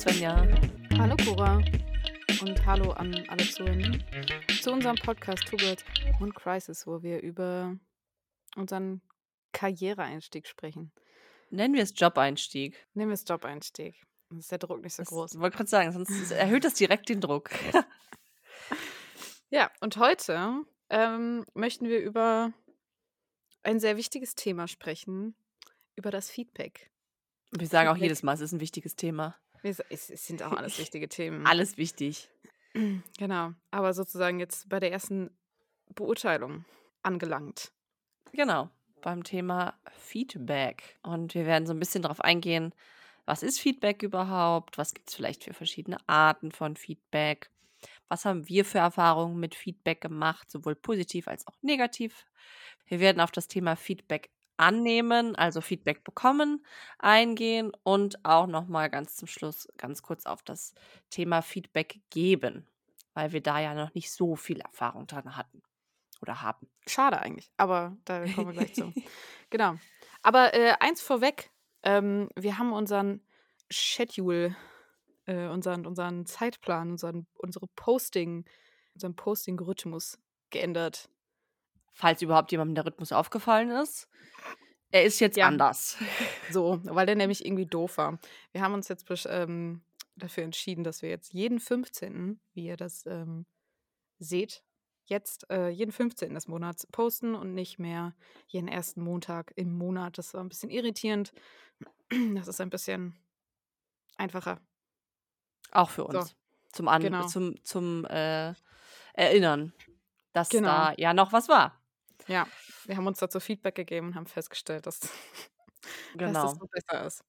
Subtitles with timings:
[0.00, 0.48] Svenja.
[0.96, 1.56] Hallo Cora
[2.40, 4.02] und hallo an alle Zuhörenden
[4.62, 5.84] zu unserem Podcast Two Girls
[6.22, 7.76] One Crisis, wo wir über
[8.56, 9.02] unseren
[9.52, 10.90] Karriereeinstieg sprechen.
[11.50, 12.82] Nennen wir es Job-Einstieg.
[12.94, 14.02] Nehmen wir es Job-Einstieg.
[14.30, 15.34] Dann ist der Druck nicht so groß.
[15.34, 17.50] Ich wollte gerade sagen, sonst erhöht das direkt den Druck.
[19.50, 22.54] Ja, und heute ähm, möchten wir über
[23.62, 25.34] ein sehr wichtiges Thema sprechen,
[25.94, 26.90] über das Feedback.
[27.50, 28.02] Wir sagen auch Feedback.
[28.04, 29.36] jedes Mal, es ist ein wichtiges Thema.
[29.62, 31.46] Es sind auch alles wichtige Themen.
[31.46, 32.28] Alles wichtig.
[33.18, 33.52] Genau.
[33.72, 35.36] Aber sozusagen jetzt bei der ersten
[35.96, 36.64] Beurteilung
[37.02, 37.72] angelangt.
[38.32, 38.70] Genau,
[39.02, 40.96] beim Thema Feedback.
[41.02, 42.72] Und wir werden so ein bisschen darauf eingehen,
[43.26, 44.78] was ist Feedback überhaupt?
[44.78, 47.50] Was gibt es vielleicht für verschiedene Arten von Feedback?
[48.08, 52.26] Was haben wir für Erfahrungen mit Feedback gemacht, sowohl positiv als auch negativ?
[52.86, 54.30] Wir werden auf das Thema Feedback
[54.60, 56.64] annehmen, also Feedback bekommen,
[56.98, 60.74] eingehen und auch nochmal ganz zum Schluss ganz kurz auf das
[61.08, 62.66] Thema Feedback geben,
[63.14, 65.62] weil wir da ja noch nicht so viel Erfahrung dran hatten
[66.20, 66.68] oder haben.
[66.86, 68.92] Schade eigentlich, aber da kommen wir gleich zu.
[69.48, 69.76] Genau.
[70.22, 71.50] Aber äh, eins vorweg,
[71.82, 73.22] ähm, wir haben unseren
[73.70, 74.54] Schedule,
[75.24, 78.44] äh, unseren, unseren Zeitplan, unseren, unsere Posting,
[78.94, 80.18] unseren Posting-Rhythmus
[80.50, 81.08] geändert.
[81.92, 84.08] Falls überhaupt jemandem der Rhythmus aufgefallen ist.
[84.90, 85.46] Er ist jetzt Ja.
[85.46, 85.96] anders.
[86.50, 88.18] So, weil der nämlich irgendwie doof war.
[88.52, 89.82] Wir haben uns jetzt ähm,
[90.16, 93.46] dafür entschieden, dass wir jetzt jeden 15., wie ihr das ähm,
[94.18, 94.64] seht,
[95.04, 96.34] jetzt äh, jeden 15.
[96.34, 98.14] des Monats posten und nicht mehr
[98.48, 100.18] jeden ersten Montag im Monat.
[100.18, 101.32] Das war ein bisschen irritierend.
[102.34, 103.16] Das ist ein bisschen
[104.16, 104.60] einfacher.
[105.70, 106.36] Auch für So, uns.
[106.72, 107.26] Zum, An genau.
[107.26, 108.54] zum, zum äh,
[109.14, 109.72] Erinnern,
[110.32, 110.68] dass Genau.
[110.68, 111.79] da ja noch was war.
[112.30, 112.46] Ja,
[112.86, 115.00] wir haben uns dazu Feedback gegeben und haben festgestellt, dass,
[116.24, 116.40] dass Genau.
[116.40, 117.24] das so besser ist.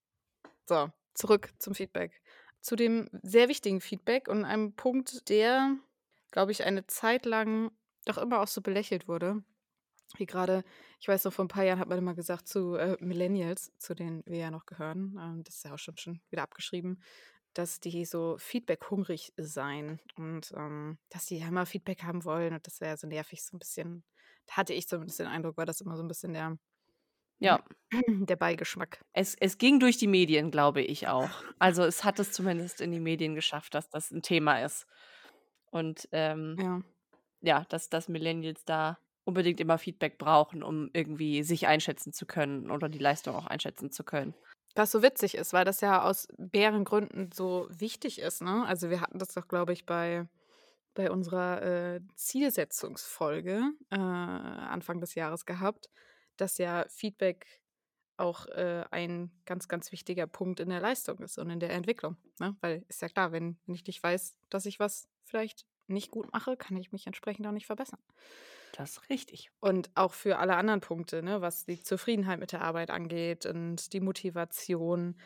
[0.68, 2.22] So, zurück zum Feedback.
[2.62, 5.78] Zu dem sehr wichtigen Feedback und einem Punkt, der,
[6.32, 7.72] glaube ich, eine Zeit lang
[8.06, 9.44] doch immer auch so belächelt wurde.
[10.18, 10.64] Wie gerade,
[11.00, 13.96] ich weiß noch, vor ein paar Jahren hat man immer gesagt zu äh, Millennials, zu
[13.96, 17.02] denen wir ja noch gehören, ähm, das ist ja auch schon, schon wieder abgeschrieben,
[17.54, 22.68] dass die so Feedback-hungrig seien und ähm, dass die ja immer Feedback haben wollen und
[22.68, 24.04] das wäre so nervig, so ein bisschen,
[24.50, 26.58] hatte ich zumindest den Eindruck, war das immer so ein bisschen der,
[27.40, 27.62] Ja,
[28.30, 29.02] der Beigeschmack.
[29.14, 31.44] es, es ging durch die Medien, glaube ich auch.
[31.60, 34.86] Also es hat es zumindest in die Medien geschafft, dass das ein Thema ist.
[35.72, 36.82] Und ähm, Ja.
[37.42, 42.72] ja, dass, dass Millennials da unbedingt immer Feedback brauchen, um irgendwie sich einschätzen zu können
[42.72, 44.36] oder die Leistung auch einschätzen zu können.
[44.76, 48.42] Was so witzig ist, weil das ja aus mehreren Gründen so wichtig ist.
[48.42, 48.66] Ne?
[48.66, 50.28] Also wir hatten das doch, glaube ich, bei,
[50.94, 55.90] bei unserer äh, Zielsetzungsfolge äh, Anfang des Jahres gehabt,
[56.38, 57.62] dass ja Feedback
[58.18, 62.18] auch äh, ein ganz, ganz wichtiger Punkt in der Leistung ist und in der Entwicklung.
[62.40, 62.56] Ne?
[62.62, 66.32] Weil ist ja klar, wenn, wenn ich nicht weiß, dass ich was vielleicht nicht gut
[66.32, 68.00] mache, kann ich mich entsprechend auch nicht verbessern.
[68.74, 69.52] Das ist richtig.
[69.60, 73.92] Und auch für alle anderen Punkte, ne, was die Zufriedenheit mit der Arbeit angeht und
[73.94, 75.18] die Motivation.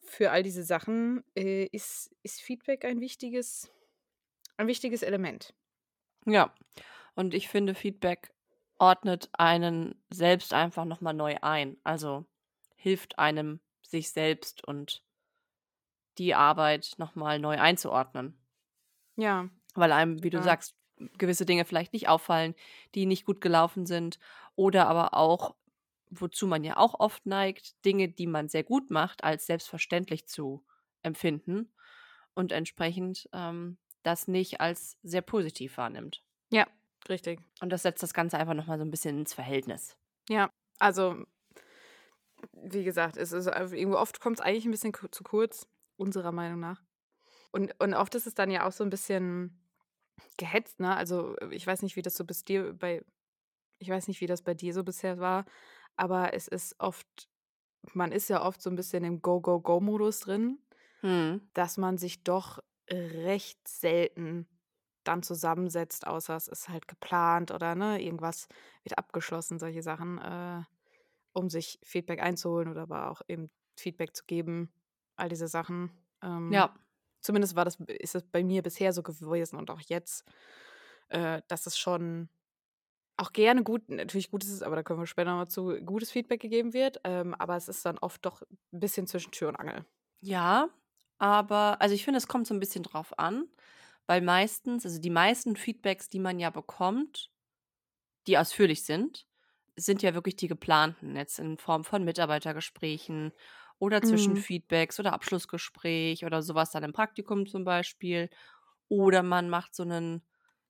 [0.00, 3.70] Für all diese Sachen äh, ist, ist Feedback ein wichtiges,
[4.56, 5.54] ein wichtiges Element.
[6.26, 6.54] Ja,
[7.14, 8.32] und ich finde, Feedback
[8.78, 11.78] ordnet einen selbst einfach nochmal neu ein.
[11.84, 12.26] Also
[12.76, 15.04] hilft einem, sich selbst und
[16.18, 18.36] die Arbeit nochmal neu einzuordnen.
[19.16, 20.42] Ja, Weil einem, wie du Ja.
[20.42, 20.76] sagst,
[21.18, 22.54] gewisse Dinge vielleicht nicht auffallen,
[22.94, 24.18] die nicht gut gelaufen sind.
[24.54, 25.56] Oder aber auch,
[26.10, 30.64] wozu man ja auch oft neigt, Dinge, die man sehr gut macht, als selbstverständlich zu
[31.02, 31.72] empfinden
[32.34, 36.22] und entsprechend ähm, das nicht als sehr positiv wahrnimmt.
[36.50, 36.66] ja,
[37.08, 37.40] richtig.
[37.60, 39.96] Und das setzt das Ganze einfach nochmal so ein bisschen ins Verhältnis.
[40.28, 40.48] Ja,
[40.78, 41.24] also,
[42.52, 45.66] wie gesagt, es ist irgendwo oft kommt es eigentlich ein bisschen zu kurz,
[45.96, 46.82] unserer Meinung nach.
[47.52, 49.60] Und, und oft ist es dann ja auch so ein bisschen
[50.36, 50.96] gehetzt, ne?
[50.96, 53.04] Also, ich weiß nicht, wie das so bis dir bei,
[53.78, 55.44] ich weiß nicht, wie das bei dir so bisher war,
[55.96, 57.28] aber es ist oft,
[57.92, 60.58] man ist ja oft so ein bisschen im Go-Go-Go-Modus drin,
[61.00, 61.48] Hm.
[61.54, 62.60] dass man sich doch
[62.90, 64.48] recht selten
[65.04, 68.48] dann zusammensetzt, außer es ist halt geplant oder ne, irgendwas
[68.84, 70.62] wird abgeschlossen, solche Sachen, äh,
[71.32, 74.72] um sich Feedback einzuholen oder aber auch eben Feedback zu geben,
[75.16, 75.90] all diese Sachen.
[76.22, 76.74] Ähm, Ja,
[77.22, 80.24] Zumindest war das, ist es bei mir bisher so gewesen und auch jetzt,
[81.08, 82.28] äh, dass es schon
[83.16, 86.10] auch gerne gut, natürlich gut ist es, aber da kommen wir später nochmal zu, gutes
[86.12, 87.00] Feedback gegeben wird.
[87.04, 88.42] Ähm, aber es ist dann oft doch
[88.72, 89.84] ein bisschen zwischen Tür und Angel.
[90.20, 90.68] ja,
[91.24, 93.48] aber also ich finde, es kommt so ein bisschen drauf an,
[94.06, 97.30] weil meistens, also die meisten Feedbacks, die man ja bekommt,
[98.26, 99.26] die ausführlich sind,
[99.76, 103.32] sind ja wirklich die geplanten, jetzt in Form von Mitarbeitergesprächen
[103.78, 104.44] oder Mhm.
[104.44, 108.30] Zwischenfeedbacks oder Abschlussgespräch oder sowas dann im Praktikum zum Beispiel.
[108.88, 110.22] Oder man macht so einen,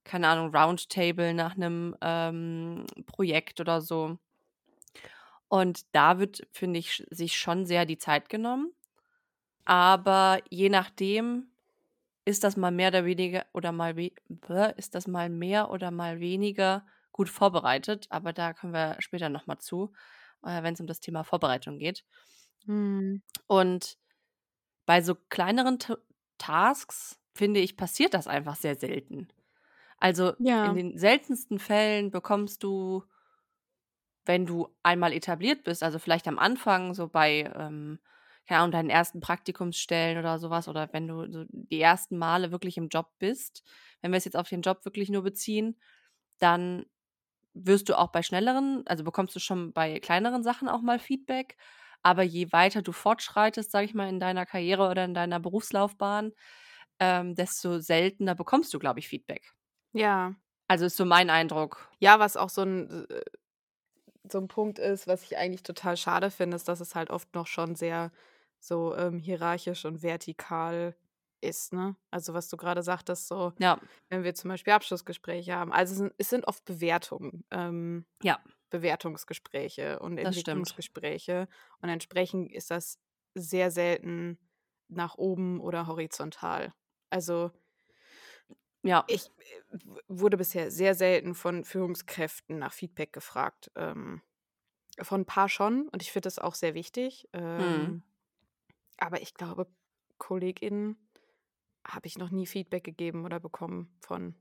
[0.04, 4.18] keine Ahnung, Roundtable nach einem ähm, Projekt oder so.
[5.48, 8.72] Und da wird, finde ich, sich schon sehr die Zeit genommen.
[9.64, 11.48] Aber je nachdem
[12.24, 13.96] ist das mal mehr oder weniger oder mal
[14.76, 18.06] ist das mal mehr oder mal weniger gut vorbereitet.
[18.10, 19.92] Aber da kommen wir später noch mal zu,
[20.44, 22.04] äh, wenn es um das Thema Vorbereitung geht.
[22.66, 23.22] Mhm.
[23.46, 23.98] Und
[24.86, 25.98] bei so kleineren Ta
[26.38, 29.28] Tasks, finde ich, passiert das einfach sehr selten.
[29.98, 30.76] Also, in Ja.
[30.76, 33.04] den seltensten Fällen bekommst du,
[34.26, 37.98] wenn du einmal etabliert bist, also vielleicht am Anfang so bei, ähm,
[38.46, 42.76] keine Ahnung, deinen ersten Praktikumsstellen oder sowas oder wenn du so die ersten Male wirklich
[42.76, 43.62] im Job bist,
[44.02, 45.78] wenn wir es jetzt auf den Job wirklich nur beziehen,
[46.40, 46.86] dann
[47.54, 51.56] wirst du auch bei schnelleren also bekommst du schon bei kleineren Sachen auch mal Feedback.
[52.02, 56.32] Aber je weiter du fortschreitest, sage ich mal, in deiner Karriere oder in deiner Berufslaufbahn,
[57.00, 59.52] ähm, desto seltener bekommst du, glaube ich, Feedback.
[59.94, 60.34] Ja.
[60.70, 61.88] Also ist so mein Eindruck.
[62.00, 63.20] Ja, was auch so 'n äh,
[64.30, 67.34] so 'n Punkt ist, was ich eigentlich total schade finde, ist, dass es halt oft
[67.34, 68.12] noch schon sehr
[68.64, 70.96] so, ähm, hierarchisch und vertikal
[71.40, 71.96] ist, ne?
[72.10, 73.78] Also, was du grade sagtest, so, Ja,
[74.10, 75.72] wenn wir zum Beispiel Abschlussgespräche haben.
[75.72, 80.18] Also, es sind es sind oft Bewertungen, ähm, ja, Bewertungsgespräche und.
[80.18, 81.48] Entwicklungsgespräche
[81.80, 82.98] und entsprechend ist das
[83.34, 84.38] sehr selten
[84.88, 86.72] nach oben oder horizontal.
[87.10, 87.50] Also
[88.82, 89.30] Ja, Ich,
[89.72, 89.78] äh,
[90.08, 93.70] wurde bisher sehr selten von Führungskräften nach Feedback gefragt.
[93.76, 94.22] Ähm,
[95.02, 97.28] von 'n paar schon und ich finde das auch sehr wichtig.
[97.56, 97.94] mhm.
[97.94, 98.04] Ähm,
[98.98, 99.66] aber ich glaube,
[100.18, 100.96] KollegInnen
[101.86, 104.36] habe ich noch nie Feedback gegeben oder bekommen von.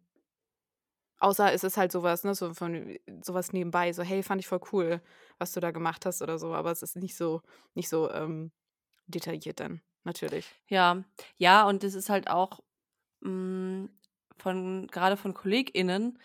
[1.20, 4.24] Außer es ist halt so was, ne, so von äh, so was nebenbei, so: „Hey,
[4.24, 5.02] fand ich voll cool,
[5.38, 7.42] was du da gemacht hast“ oder so, aber es ist nicht so
[7.76, 8.52] nicht so, ähm,
[9.08, 10.56] detailliert dann, natürlich.
[10.70, 11.04] Ja,
[11.38, 12.62] ja, und es ist halt auch,
[13.24, 13.90] hm,
[14.40, 16.20] von grade von KollegInnen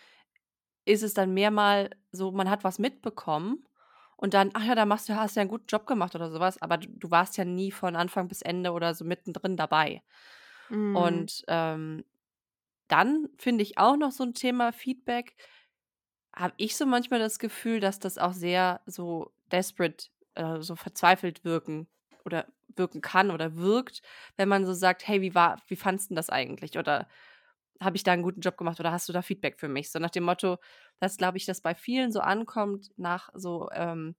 [0.85, 3.65] ist es dann mehr mal so, man hat was mitbekommen
[4.19, 6.29] und dann: „Ach ja, da machst du hast du ja 'n guten Job gemacht“ oder
[6.31, 9.57] so was, aber du du warst ja nie von Anfang bis Ende oder so mittendrin
[9.57, 10.03] dabei.
[10.69, 11.29] Mhm.
[11.31, 12.05] Und, ähm,
[12.89, 15.35] dann finde ich auch noch so 'n Thema Feedback
[16.35, 21.43] habe ich so manchmal das Gefühl, dass das auch sehr so desperate, äh, so verzweifelt
[21.43, 21.87] wirken
[22.25, 24.01] oder wirken kann oder wirkt,
[24.37, 27.07] wenn man so sagt: „Hey, wie war wie fandest 'n das eigentlich?“ Oder
[27.81, 29.99] „Habe ich da 'n guten Job gemacht oder hast du da Feedback für mich?“ So
[29.99, 30.57] nach dem Motto,
[30.99, 34.15] dass, glaube ich, das bei vielen so ankommt nach so, ähm,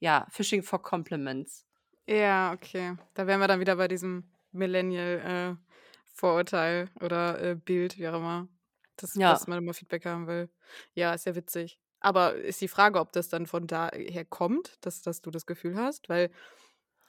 [0.00, 1.64] ja, Fishing for Compliments.
[2.08, 2.96] Ja, okay.
[3.14, 5.72] Da wären wir dann wieder bei diesem Millennial, äh,
[6.14, 8.48] Vorurteil oder, äh, Bild, wie auch immer,
[8.96, 10.50] dass Ja, dass man immer Feedback haben will.
[10.96, 11.78] Ja, ist ja witzig.
[12.00, 15.76] Aber ist die Frage, ob das dann von daher kommt, dass dass du das Gefühl
[15.76, 16.08] hast?
[16.08, 16.30] Weil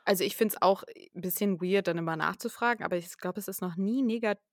[0.05, 3.39] also, ich finde es auch, äh, 'n bisschen weird, dann immer nachzufragen, aber ich glaube,
[3.39, 4.43] es ist noch nie negativ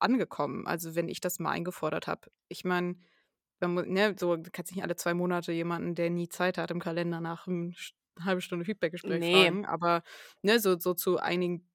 [0.00, 2.30] angekommen, also, wenn ich das mal eingefordert habe.
[2.48, 2.96] Ich meine,
[3.60, 7.46] ne, so kannst nicht alle 2 Monate jemanden, der nie Zeit hat, im Kalender nach
[7.48, 10.02] 'n st halbe Stunde Feedbackgespräch ne, fragen, aber,
[10.42, 11.70] ne, so so zu einigen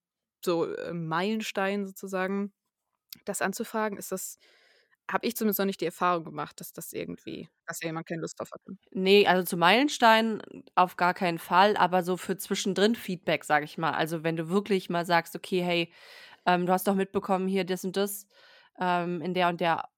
[0.45, 2.53] so, äh, Meilensteinen sozusagen
[3.25, 4.39] das anzufragen, ist das
[5.11, 8.21] habe ich zumindest noch nicht die Erfahrung gemacht, dass das irgendwie dass da jemand keine
[8.21, 8.77] Lust drauf hatte.
[8.91, 10.41] ne, also zu Meilensteinen
[10.75, 13.91] auf gar keinen Fall, aber so für zwischendrin Feedback, sage ich mal.
[13.91, 15.91] Also, wenn du wirklich mal sagst: „Okay, hey,
[16.47, 18.27] ähm, du hast doch mitbekommen hier das und das,
[18.79, 19.89] ähm, in der und der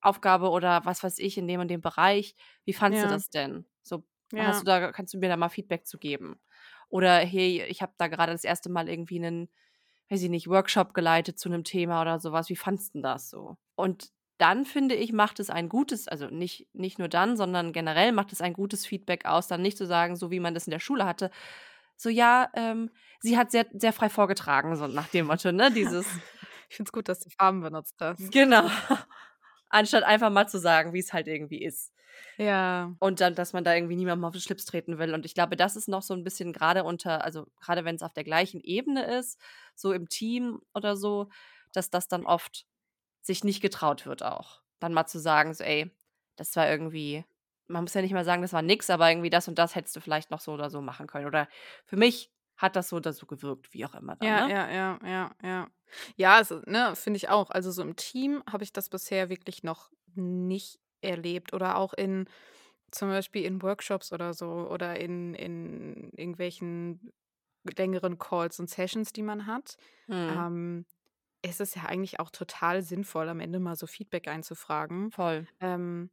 [0.00, 2.36] Aufgabe oder was weiß ich, in dem und dem Bereich.
[2.64, 3.66] Wie fandst du Ja, das denn?
[3.82, 4.04] So,
[4.38, 6.40] hast ja, du da kannst du mir da mal Feedback zu geben?
[6.88, 9.48] Oder: „Hey, ich habe da gerade das erste Mal irgendwie einen,
[10.10, 12.48] weiß ich nicht, Workshop geleitet zu einem Thema oder sowas.
[12.50, 16.68] Wie fandst 'n das so?“ Und dann finde ich, macht es ein gutes also, nicht
[16.74, 20.16] nicht nur dann, sondern generell macht es ein gutes Feedback aus, dann nicht zu sagen,
[20.16, 21.30] so wie man das in der Schule hatte,
[22.02, 22.90] so: „Ja, ähm,
[23.20, 25.72] sie hat sehr sehr frei vorgetragen“, so nach dem Motto, ne?
[25.72, 26.20] Dieses
[26.70, 28.30] Ich finde es gut, dass du Farben benutzt hast.
[28.30, 28.68] genau.
[29.70, 31.92] Anstatt einfach mal zu sagen, wie es halt irgendwie ist.
[32.36, 35.12] Ja, Und dann, dass man da irgendwie niemandem auf den Schlips treten will.
[35.14, 38.12] Und ich glaube, das ist noch so 'n bisschen grade unter also, grade wenn's auf
[38.12, 39.40] der gleichen Ebene ist,
[39.74, 41.28] so im Team oder so,
[41.72, 42.64] dass das dann oft
[43.22, 44.62] sich nicht getraut wird auch.
[44.80, 45.92] Dann mal zu sagen, so: „Ey,
[46.36, 47.24] das war irgendwie“
[47.72, 49.96] man muss ja nicht mal sagen, das war nix, aber irgendwie das und das hättest
[49.96, 51.26] du vielleicht noch so oder so machen können.
[51.26, 51.48] Oder
[51.86, 54.52] für mich hat das so oder so gewirkt, wie auch immer dann, ja, ne?
[54.52, 55.68] ja, ja, ja, ja.
[56.16, 57.50] Ja, also, ne, finde ich auch.
[57.50, 62.28] Also, so im Team habe ich das bisher wirklich noch nicht erlebt oder auch in
[62.92, 67.12] zum Beispiel in Workshops oder so oder in in irgendwelchen
[67.78, 69.76] längeren Calls und Sessions, die man hat.
[70.08, 70.46] Mhm.
[70.46, 70.86] Ähm,
[71.42, 75.12] ist es ja eigentlich auch total sinnvoll, am Ende mal so Feedback einzufragen.
[75.12, 75.46] Voll.
[75.60, 76.10] Ähm,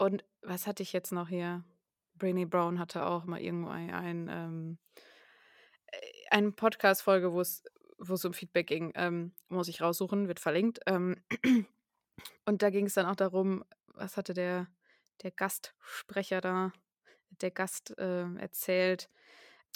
[0.00, 1.62] und was hatte ich jetzt noch hier?
[2.18, 4.78] Brené Brown hatte auch mal irgendwo ein ein, ähm
[6.30, 7.64] eine Podcast-Folge, wo es
[7.98, 10.80] wo es um Feedback ging, ähm, muss ich raussuchen, wird verlinkt.
[10.86, 11.22] Ähm,
[12.46, 14.68] und da ging es dann auch darum, was hatte der,
[15.22, 16.72] der Gastsprecher da,
[17.42, 19.10] der Gast äh, erzählt,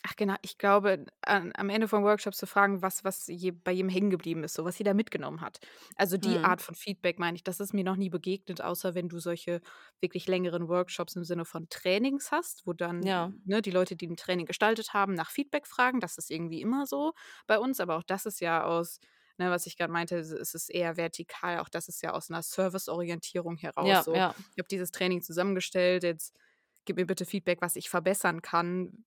[0.07, 3.73] Ach genau, ich glaube, an, am Ende vom Workshop zu fragen, was, was je, bei
[3.73, 5.61] jedem hängen geblieben ist, so was jeder mitgenommen hat.
[5.97, 6.45] Also die Mhm.
[6.45, 9.63] Art von Feedback meine ich, das ist mir noch nie begegnet, außer wenn du solche
[10.01, 13.33] wirklich längeren Workshops im Sinne von Trainings hast, wo dann Ja.
[13.47, 16.01] ne, die Leute, die ein Training gestaltet haben, nach Feedback fragen.
[16.01, 17.15] Das ist irgendwie immer so
[17.47, 19.01] bei uns, aber auch das ist ja aus,
[19.39, 22.29] ne, was ich gerade meinte, es es ist eher vertikal, auch das ist ja aus
[22.31, 24.23] einer Serviceorientierung heraus Ja, so.
[24.23, 24.35] ja.
[24.55, 26.37] Ich habe dieses Training zusammengestellt, jetzt
[26.85, 29.05] gib mir bitte Feedback, was ich verbessern kann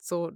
[0.00, 0.32] so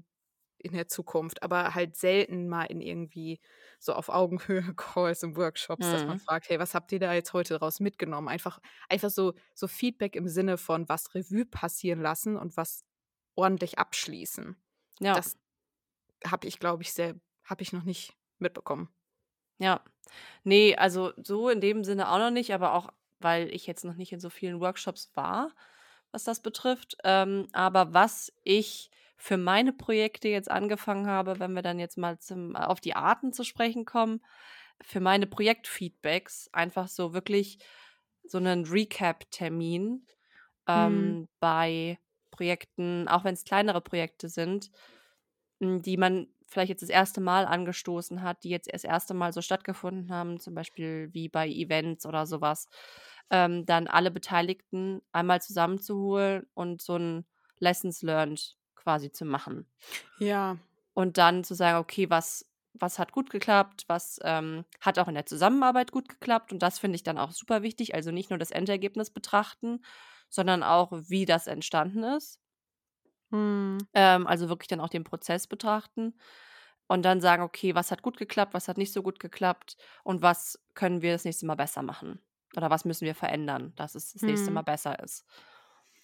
[0.59, 3.41] in der Zukunft, aber halt selten mal in irgendwie
[3.79, 6.27] so auf Augenhöhe Calls und Workshops, dass man Mhm.
[6.27, 8.29] fragt, hey, was habt ihr da jetzt heute daraus mitgenommen?
[8.29, 12.85] Einfach, einfach so, so Feedback im Sinne von was Revue passieren lassen und was
[13.37, 14.57] ordentlich abschließen.
[15.01, 15.25] Ja.
[15.25, 15.37] Das
[16.27, 18.91] habe ich, glaube ich, sehr, habe ich noch nicht mitbekommen.
[19.59, 19.85] Ja.
[20.45, 22.91] Ne, also so in dem Sinne auch noch nicht, aber auch,
[23.21, 25.53] weil ich jetzt noch nicht in so vielen Workshops war,
[26.13, 26.97] was das betrifft.
[27.05, 32.19] Ähm, aber was ich für meine Projekte jetzt angefangen habe, wenn wir dann jetzt mal
[32.19, 34.21] zum auf die Arten zu sprechen kommen,
[34.83, 37.59] für meine Projektfeedbacks einfach so wirklich
[38.25, 40.07] so 'nen Recap-Termin,
[40.75, 41.17] Mhm.
[41.17, 41.99] ähm, bei
[42.33, 44.71] Projekten, auch wenn's kleinere Projekte sind,
[45.61, 49.33] hm, die man vielleicht jetzt das erste Mal angestoßen hat, die jetzt das erste Mal
[49.33, 52.69] so stattgefunden haben, zum Beispiel wie bei Events oder so was.
[53.31, 57.27] Ähm, dann alle Beteiligten einmal zusammenzuholen und so 'n
[57.61, 59.67] Lessons learned quasi zu machen.
[60.19, 60.59] Ja.
[60.95, 65.15] Und dann zu sagen: „Okay, was was hat gut geklappt, was, ähm, hat auch in
[65.15, 67.95] der Zusammenarbeit gut geklappt?“ Und das finde ich dann auch super wichtig.
[67.95, 69.85] Also nicht nur das Endergebnis betrachten,
[70.29, 72.41] sondern auch, wie das entstanden ist.
[73.31, 73.87] Mhm.
[73.95, 76.15] Ähm, also wirklich dann auch den Prozess betrachten
[76.89, 80.23] und dann sagen: „Okay, was hat gut geklappt, was hat nicht so gut geklappt und
[80.23, 82.21] was können wir das nächste Mal besser machen?
[82.57, 84.65] Oder was müssen wir verändern, dass es das nächste Mal Mhm.
[84.65, 85.25] besser ist?“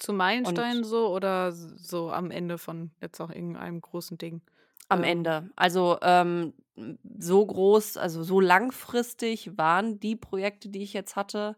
[0.00, 4.40] Zu Meilensteinen so oder so am Ende von jetzt auch irgendeinem großen Ding?
[4.90, 5.04] Am Ähm.
[5.04, 5.50] Ende.
[5.56, 11.56] Also, ähm, hm, so groß also so langfristig waren die Projekte, die ich jetzt hatte,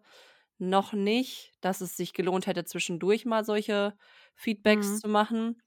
[0.59, 3.97] noch nicht, dass es sich gelohnt hätte, zwischendurch mal solche
[4.37, 5.01] Feedbacks Mhm.
[5.01, 5.63] zu machen.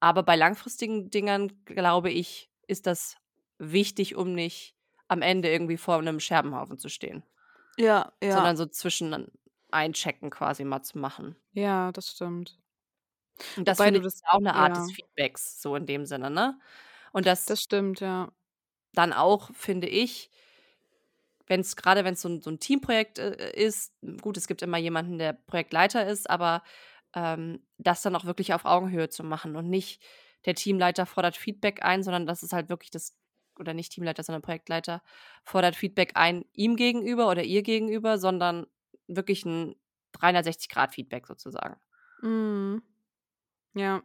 [0.00, 3.16] Aber bei langfristigen Dingern, glaube ich, ist das
[3.58, 4.76] wichtig, um nicht
[5.08, 7.24] am Ende irgendwie vor 'nem Scherbenhaufen zu stehen.
[7.78, 8.48] Ja, ja.
[8.48, 9.28] Sondern so zwischen
[9.72, 11.36] einchecken quasi mal zu machen.
[11.54, 12.58] Ja, das stimmt.
[13.56, 14.92] Und das finde ich das auch 'ne Art des ja.
[14.92, 16.58] Feedbacks, so in dem Sinne, ne?
[17.12, 18.30] Und das Das stimmt, ja.
[18.94, 20.28] dann auch, finde ich
[21.48, 25.18] wenn's grade wenn's so 'n so 'n Teamprojekt, äh, ist gut, es gibt immer jemanden,
[25.18, 26.62] der Projektleiter ist, aber,
[27.14, 30.02] ähm, das dann auch wirklich auf Augenhöhe zu machen und nicht
[30.44, 33.16] der Teamleiter fordert Feedback ein, sondern das ist halt wirklich das
[33.58, 35.02] oder nicht Teamleiter, sondern Projektleiter
[35.44, 38.66] fordert Feedback ein ihm gegenüber oder ihr gegenüber, sondern
[39.08, 39.76] wirklich 'n
[40.12, 41.78] 360 Grad Feedback sozusagen.
[42.22, 42.82] Mhm.
[43.74, 44.02] Ja.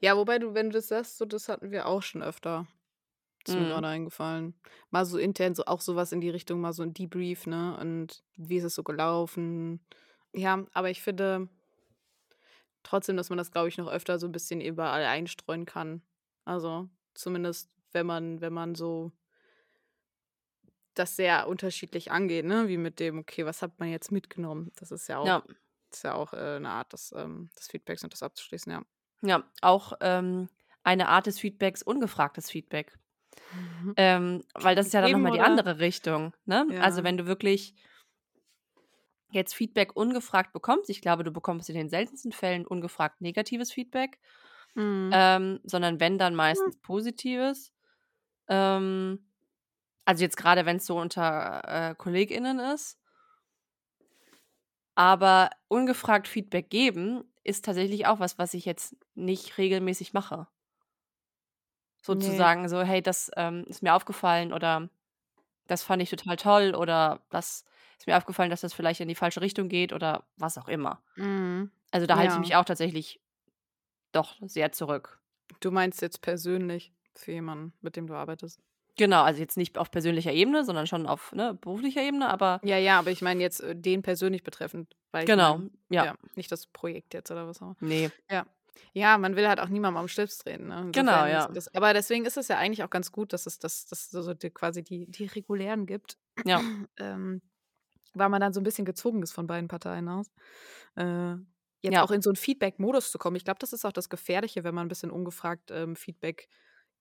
[0.00, 2.66] Ja, wobei du wenn du das sagst, so das hatten wir auch schon öfter.
[3.46, 3.68] Ist mir Mhm.
[3.68, 4.54] grade eingefallen.
[4.90, 7.76] Mal so intern, so auch so was in die Richtung, mal so 'n Debrief, ne?
[7.80, 9.80] Und wie ist es so gelaufen?
[10.34, 11.48] Ja, aber ich finde
[12.86, 16.02] trotzdem, dass man das, glaube ich, noch öfter so 'n bisschen überall einstreuen kann.
[16.44, 19.10] Also, zumindest, wenn man wenn man so
[20.98, 22.68] das sehr unterschiedlich angeht, ne?
[22.68, 25.44] Wie mit dem: „Okay, was hat man jetzt mitgenommen?“ Das ist ja auch Ja.
[25.92, 28.84] ist ja auch, äh, 'ne Art des, ähm des Feedbacks und das abzuschließen, ja.
[29.22, 30.48] Ja, auch, ähm,
[30.82, 32.98] eine Art des Feedbacks, ungefragtes Feedback.
[33.52, 33.96] Mhm.
[33.96, 36.74] Ähm, weil das ist ja dann noch Geben mal die andere Richtung, ne?
[36.78, 37.04] Also, Ja.
[37.04, 37.74] wenn du wirklich
[39.30, 44.18] jetzt Feedback ungefragt bekommst ich glaube, du bekommst in den seltensten Fällen ungefragt negatives Feedback,
[44.76, 45.24] Mhm.
[45.28, 47.72] ähm, sondern wenn, dann meistens positives.
[48.48, 49.28] Ähm,
[50.04, 52.98] also jetzt grade, wenn's so unter, äh, KollegInnen ist.
[54.96, 60.46] Aber ungefragt Feedback geben ist tatsächlich auch was, was ich jetzt nicht regelmäßig mache.
[62.02, 64.90] Sozusagen so: „Hey, das, ähm, ist mir aufgefallen“ oder
[65.68, 67.64] „Das fand ich total toll“ oder „Das
[67.98, 71.02] ist mir aufgefallen, dass das vielleicht in die falsche Richtung geht“ oder was auch immer.
[71.16, 71.70] Mhm.
[71.92, 72.40] Also, da halte ich Ja.
[72.40, 73.20] mich auch tatsächlich
[74.12, 75.20] doch sehr zurück.
[75.58, 78.62] Du meinst jetzt persönlich für jemanden, mit dem du arbeitest?
[78.98, 82.78] Genau, also jetzt nicht auf persönlicher Ebene, sondern schon auf, ne, beruflicher Ebene, aber Ja,
[82.78, 84.96] ja, aber ich meine jetzt, äh, den persönlich betreffend,
[85.26, 86.06] Genau, meine ja.
[86.06, 87.76] ja, nicht das Projekt jetzt oder was auch immer.
[87.80, 88.12] Ne.
[88.30, 88.46] Ja.
[88.92, 90.92] Ja, man will halt auch niemandem am Schlips treten, ne?
[90.94, 91.48] Genau, ja.
[91.52, 94.34] das aber deswegen ist es ja eigentlich auch ganz gut, dass es das das so
[94.34, 96.64] die quasi die die regulären gibt, Ja.
[96.98, 97.40] ähm,
[98.14, 100.28] weil man dann so 'n bisschen gezwungen ist von beiden Parteien aus,
[100.96, 101.34] äh,
[101.82, 102.04] jetzt Ja.
[102.04, 103.36] auch in so 'n Feedback-Modus zu kommen.
[103.36, 106.48] Ich glaube, das ist auch das Gefährliche, wenn man 'n bisschen ungefragt, ähm, Feedback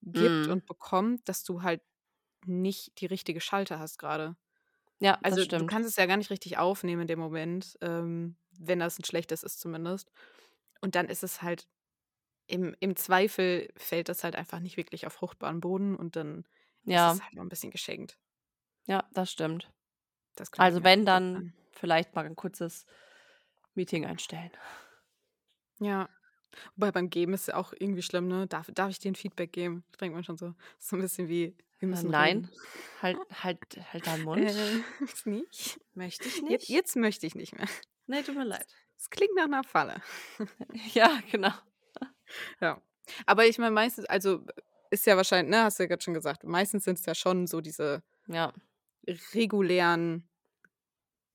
[0.05, 0.49] gibt Mhm.
[0.49, 1.81] und bekommt, dass du halt
[2.45, 4.37] nicht die richtige Schalte hast gerade.
[5.01, 8.79] Ja, Also, du kannst es ja gar nicht richtig aufnehmen in dem Moment, ähm, wenn
[8.79, 10.11] das 'n schlechtes ist zumindest.
[10.81, 11.67] Und dann ist es halt
[12.47, 16.45] im im Zweifel fällt das halt einfach nicht wirklich auf fruchtbaren Boden und dann
[16.89, 17.15] ist Ja.
[17.15, 18.17] es halt noch 'n bisschen geschenkt.
[18.87, 19.71] Ja, das stimmt.
[20.37, 21.53] Das Also, wenn, dann vorstellen.
[21.71, 22.85] vielleicht mal 'n kurzes
[23.75, 24.51] Meeting einstellen.
[25.81, 26.07] Ja.
[26.75, 28.47] Wobei beim Geben ist ja auch irgendwie schlimm, ne?
[28.47, 29.83] Darf darf ich dir 'n Feedback geben?
[29.91, 32.47] Da denkt man schon so so 'n bisschen wie: „Wir Äh, müssen nein.
[32.49, 32.51] reden.“
[33.01, 33.59] Halt halt
[33.91, 34.55] halt deinen Mund.
[34.55, 35.79] Äh, jetzt nicht?
[35.93, 36.67] Möchte ich nicht.
[36.67, 37.67] jetzt möchte ich nicht mehr.
[38.07, 38.77] Ne, tut mir leid.
[38.97, 40.01] Es klingt nach 'ner Falle.
[40.93, 41.51] Ja, genau.
[42.61, 42.81] Ja.
[43.25, 44.45] Aber ich meine, meistens also,
[44.89, 47.61] ist ja wahrschein ne, hast du ja grad schon gesagt, meistens sind's ja schon so
[47.61, 48.53] diese Ja.
[49.33, 50.27] regulären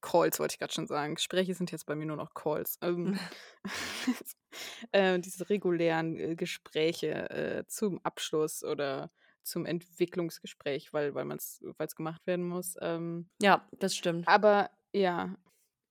[0.02, 1.14] Calls, wollte ich grad schon sagen.
[1.16, 2.78] Gespräche sind jetzt bei mir nur noch Calls.
[2.82, 3.12] Ähm,
[4.92, 9.10] äh, diese regulären, äh, Gespräche, äh, zum Abschluss oder
[9.42, 12.76] zum Entwicklungsgespräch, weil weil weil's gemacht werden muss.
[12.80, 14.26] Ähm, Ja, das stimmt.
[14.26, 15.36] aber ja.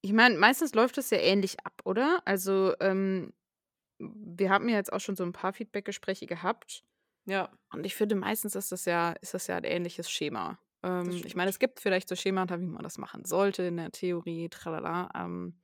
[0.01, 2.21] Ich meine, meistens läuft das ja ähnlich ab, oder?
[2.25, 3.33] Also, ähm,
[3.99, 6.83] wir haben ja jetzt auch schon so 'n paar Feedbackgespräche gehabt.
[7.25, 7.57] Ja.
[7.73, 10.59] Und ich finde, meistens ist das ja ist das ja 'n ähnliches Schema.
[10.83, 13.91] Ähm, ich meine, es gibt vielleicht so Schemata, wie man das machen sollte in der
[13.91, 15.61] Theorie, tralala, ähm,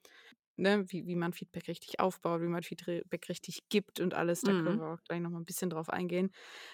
[0.58, 4.44] ne, wie wie man Feedback richtig aufbaut, wie man Feedback richtig gibt und alles.
[4.44, 4.82] Da können Mhm.
[4.82, 6.32] wir auch gleich noch mal 'n bisschen drauf eingehen.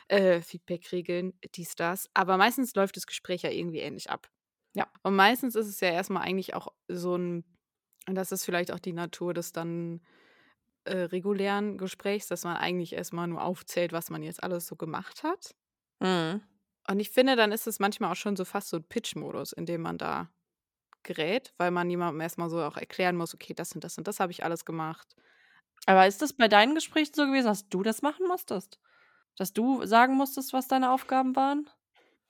[0.10, 2.10] Äh, Feedbackregeln, dies, das.
[2.16, 4.30] Aber meistens läuft das Gespräch ja irgendwie ähnlich ab.
[4.76, 4.88] Ja.
[5.04, 7.44] Und meistens ist es ja erst mal eigentlich auch so 'n
[8.08, 10.02] und das ist vielleicht auch die Natur des dann,
[10.86, 14.76] äh, regulären Gesprächs, dass man eigentlich erst mal nur aufzählt, was man jetzt alles so
[14.78, 15.56] gemacht hat.
[16.02, 16.50] Mhm.
[16.88, 19.66] Und ich finde, dann ist es manchmal auch schon so fast so 'n Pitch-Modus, in
[19.66, 20.30] dem man da
[21.04, 24.08] gerät, weil man jemandem erst mal so auch erklären muss: „Okay, das und das und
[24.08, 25.16] das habe ich alles gemacht.“
[25.86, 28.80] Aber ist das bei deinen Gesprächen so gewesen, dass du das machen musstest?
[29.38, 31.70] Dass du sagen musstest, was deine Aufgaben waren?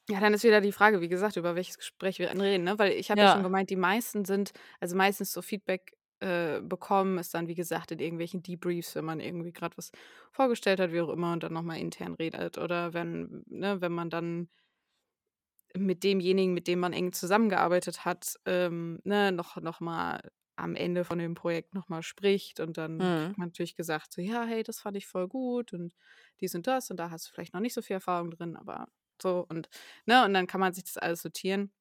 [0.09, 2.79] Ja, dann ist wieder die Frage, wie gesagt, über welches Gespräch wir dann reden, ne?
[2.79, 3.43] Weil ich habe ja schon Ja.
[3.43, 7.99] gemeint, die meisten sind also, meistens so Feedback, äh, bekommen ist dann, wie gesagt, in
[7.99, 9.91] irgendwelchen Debriefs, wenn man irgendwie grad was
[10.31, 13.93] vorgestellt hat, wie auch immer, und dann noch mal intern redet oder wenn ne, wenn
[13.93, 14.49] man dann
[15.75, 21.05] mit demjenigen, mit dem man eng zusammengearbeitet hat, ähm, ne, noch noch mal am Ende
[21.05, 23.15] von dem Projekt noch mal spricht und dann Mhm.
[23.15, 25.95] kriegt man natürlich gesagt so: „Ja, hey, das fand ich voll gut und
[26.41, 28.87] dies und das und da hast du vielleicht noch nicht so viel Erfahrung drin, aber
[29.21, 29.69] so“ und
[30.05, 31.71] ne, und dann kann man sich das alles notieren.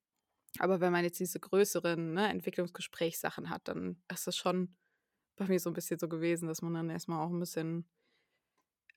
[0.59, 4.77] Aber wenn man jetzt diese größeren, ne, Entwicklungsgesprächssachen hat, dann ist das schon
[5.37, 7.87] bei mir so 'n bisschen so gewesen, dass man dann erst mal auch 'n bisschen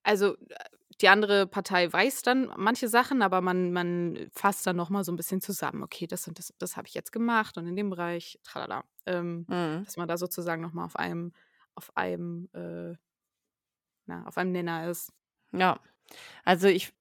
[0.06, 0.56] also, äh,
[1.02, 5.12] die andere Partei weiß dann manche Sachen, aber man man fasst dann noch mal so
[5.12, 7.90] 'n bisschen zusammen: „Okay, das und das das habe ich jetzt gemacht und in dem
[7.90, 9.86] Bereich tralala.“ Ähm, Mhm.
[9.86, 11.34] dass man da sozusagen noch mal auf einem
[11.76, 12.96] auf einem, äh
[14.08, 15.12] na, auf einem Nenner ist.
[15.54, 15.80] Ja.
[16.46, 16.94] Also, ich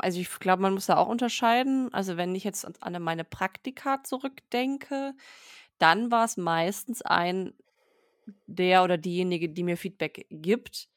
[0.00, 1.92] also, ich glaube, man muss da auch unterscheiden.
[1.92, 5.14] Also, wenn ich jetzt an meine Praktika zurückdenke,
[5.78, 7.54] dann war's meistens ein
[8.46, 10.88] der oder diejenige, die mir Feedback gibt,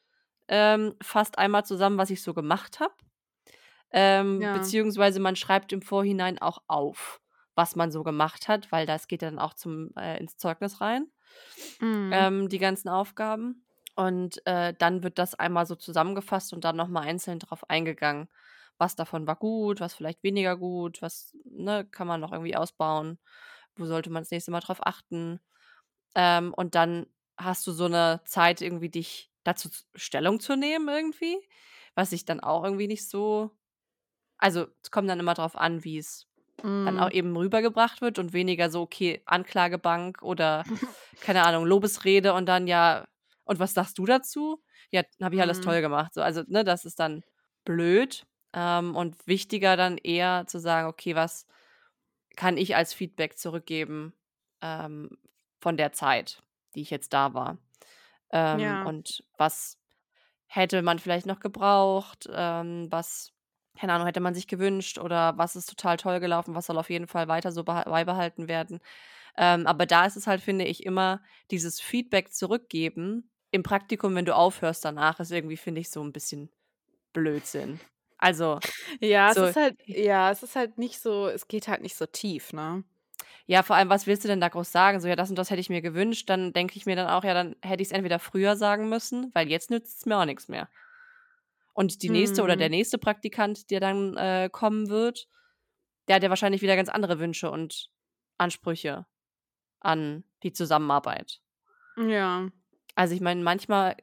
[0.49, 2.95] ähm, fasst einmal zusammen, was ich so gemacht habe.
[3.91, 4.51] Ähm, Ja.
[4.51, 7.21] beziehungsweise man schreibt im Vorhinein auch auf,
[7.55, 11.07] was man so gemacht hat, weil das geht dann auch zum äh, ins Zeugnis rein,
[11.81, 12.25] Mhm.
[12.25, 13.65] ähm, die ganzen Aufgaben.
[13.95, 18.29] Und, äh, dann wird das einmal so zusammengefasst und dann noch mal einzeln drauf eingegangen.
[18.81, 23.19] Was davon war gut, was vielleicht weniger gut, was, ne, kann man noch irgendwie ausbauen?
[23.77, 25.39] Wo sollte man das nächste Mal drauf achten?
[26.15, 31.37] Ähm, und dann hast du so 'ne Zeit irgendwie, dich dazu Stellung zu nehmen irgendwie,
[31.95, 33.51] was ich dann auch irgendwie nicht so
[34.37, 36.27] also, es kommt dann immer drauf an, wie's
[36.83, 37.11] dann auch Mhm.
[37.11, 40.67] eben rübergebracht wird und weniger so, okay, Anklagebank oder,
[41.21, 43.07] keine Ahnung, Lobesrede und dann: „Ja,
[43.45, 45.61] und was sagst du dazu?“ „Ja, habe ich alles Mhm.
[45.61, 47.23] toll gemacht.“ So, also, ne, das ist dann
[47.65, 48.25] blöd.
[48.53, 51.47] Ähm, und wichtiger dann eher zu sagen: „Okay, was
[52.35, 54.13] kann ich als Feedback zurückgeben,
[54.61, 55.17] ähm,
[55.61, 56.43] von der Zeit,
[56.75, 57.57] die ich jetzt da war?“
[58.31, 58.83] Ähm, Ja.
[58.83, 59.79] und was
[60.47, 62.27] hätte man vielleicht noch gebraucht?
[62.33, 63.33] Ähm, was,
[63.77, 66.89] keine Ahnung, hätte man sich gewünscht oder was ist total toll gelaufen, was soll auf
[66.89, 68.79] jeden Fall weiter so beha beibehalten werden?
[69.37, 73.31] Ähm, aber da ist es halt, finde ich, immer dieses Feedback zurückgeben.
[73.51, 76.51] Im Praktikum, wenn du aufhörst danach, ist irgendwie, finde ich, so 'n bisschen
[77.13, 77.79] Blödsinn.
[78.21, 78.61] Also,
[79.01, 81.95] Ja, es so ist halt ja, es ist halt nicht so es geht halt nicht
[81.95, 82.83] so tief, ne?
[83.47, 84.99] Ja, vor allem, was willst du denn da groß sagen?
[84.99, 87.23] So: „Ja, das und das hätte ich mir gewünscht.“ Dann denke ich mir dann auch:
[87.23, 90.69] „Ja, dann hätte ich's entweder früher sagen müssen, weil jetzt nützt's mir auch nix mehr.“
[91.73, 92.69] Und die nächste oder der Mhm.
[92.69, 95.27] nächste Praktikant, der dann, äh, kommen wird,
[96.07, 97.91] der hat ja wahrscheinlich wieder ganz andere Wünsche und
[98.37, 99.07] Ansprüche
[99.81, 101.41] an die Zusammenarbeit.
[101.97, 102.51] Ja.
[102.95, 103.95] Also, ich meine, manchmal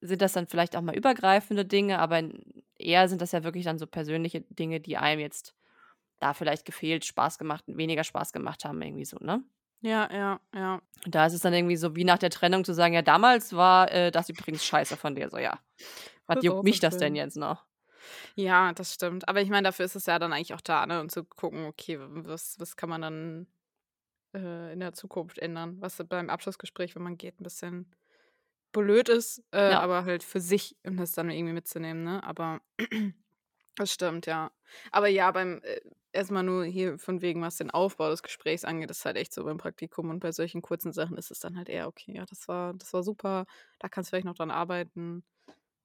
[0.00, 3.64] sind das dann vielleicht auch mal übergreifende Dinge, aber n eher sind das ja wirklich
[3.64, 5.54] dann so persönliche Dinge, die einem jetzt
[6.18, 9.42] da vielleicht gefehlt, Spaß gemacht, weniger Spaß gemacht haben, irgendwie so, ne?
[9.82, 10.80] Ja, ja, ja.
[11.04, 13.54] Und da ist es dann irgendwie so wie nach der Trennung zu sagen, ja, damals
[13.54, 15.28] war äh, das übrigens scheiße von dir.
[15.28, 15.58] So, ja.
[16.26, 17.64] Was juckt mich das denn jetzt noch?
[18.34, 19.28] Ja, das stimmt.
[19.28, 21.00] Aber ich meine, dafür ist es ja dann eigentlich auch da, ne?
[21.00, 23.46] Und zu gucken, okay, was, was kann man dann
[24.34, 25.76] äh, in der Zukunft ändern?
[25.80, 27.94] Was beim Abschlussgespräch, wenn man geht, ein bisschen
[28.82, 29.80] blöd ist, äh, Ja.
[29.80, 32.22] aber halt für sich, um das dann irgendwie mitzunehmen, ne?
[32.22, 32.60] Aber
[33.76, 34.50] das stimmt, ja.
[34.92, 35.80] Aber ja, beim äh,
[36.12, 39.44] erstmal nur hier von wegen, was den Aufbau des Gesprächs angeht, ist halt echt so
[39.44, 42.48] beim Praktikum und bei solchen kurzen Sachen ist es dann halt eher, okay, ja, das
[42.48, 43.46] war, das war super,
[43.78, 45.24] da kannst du vielleicht noch dran arbeiten.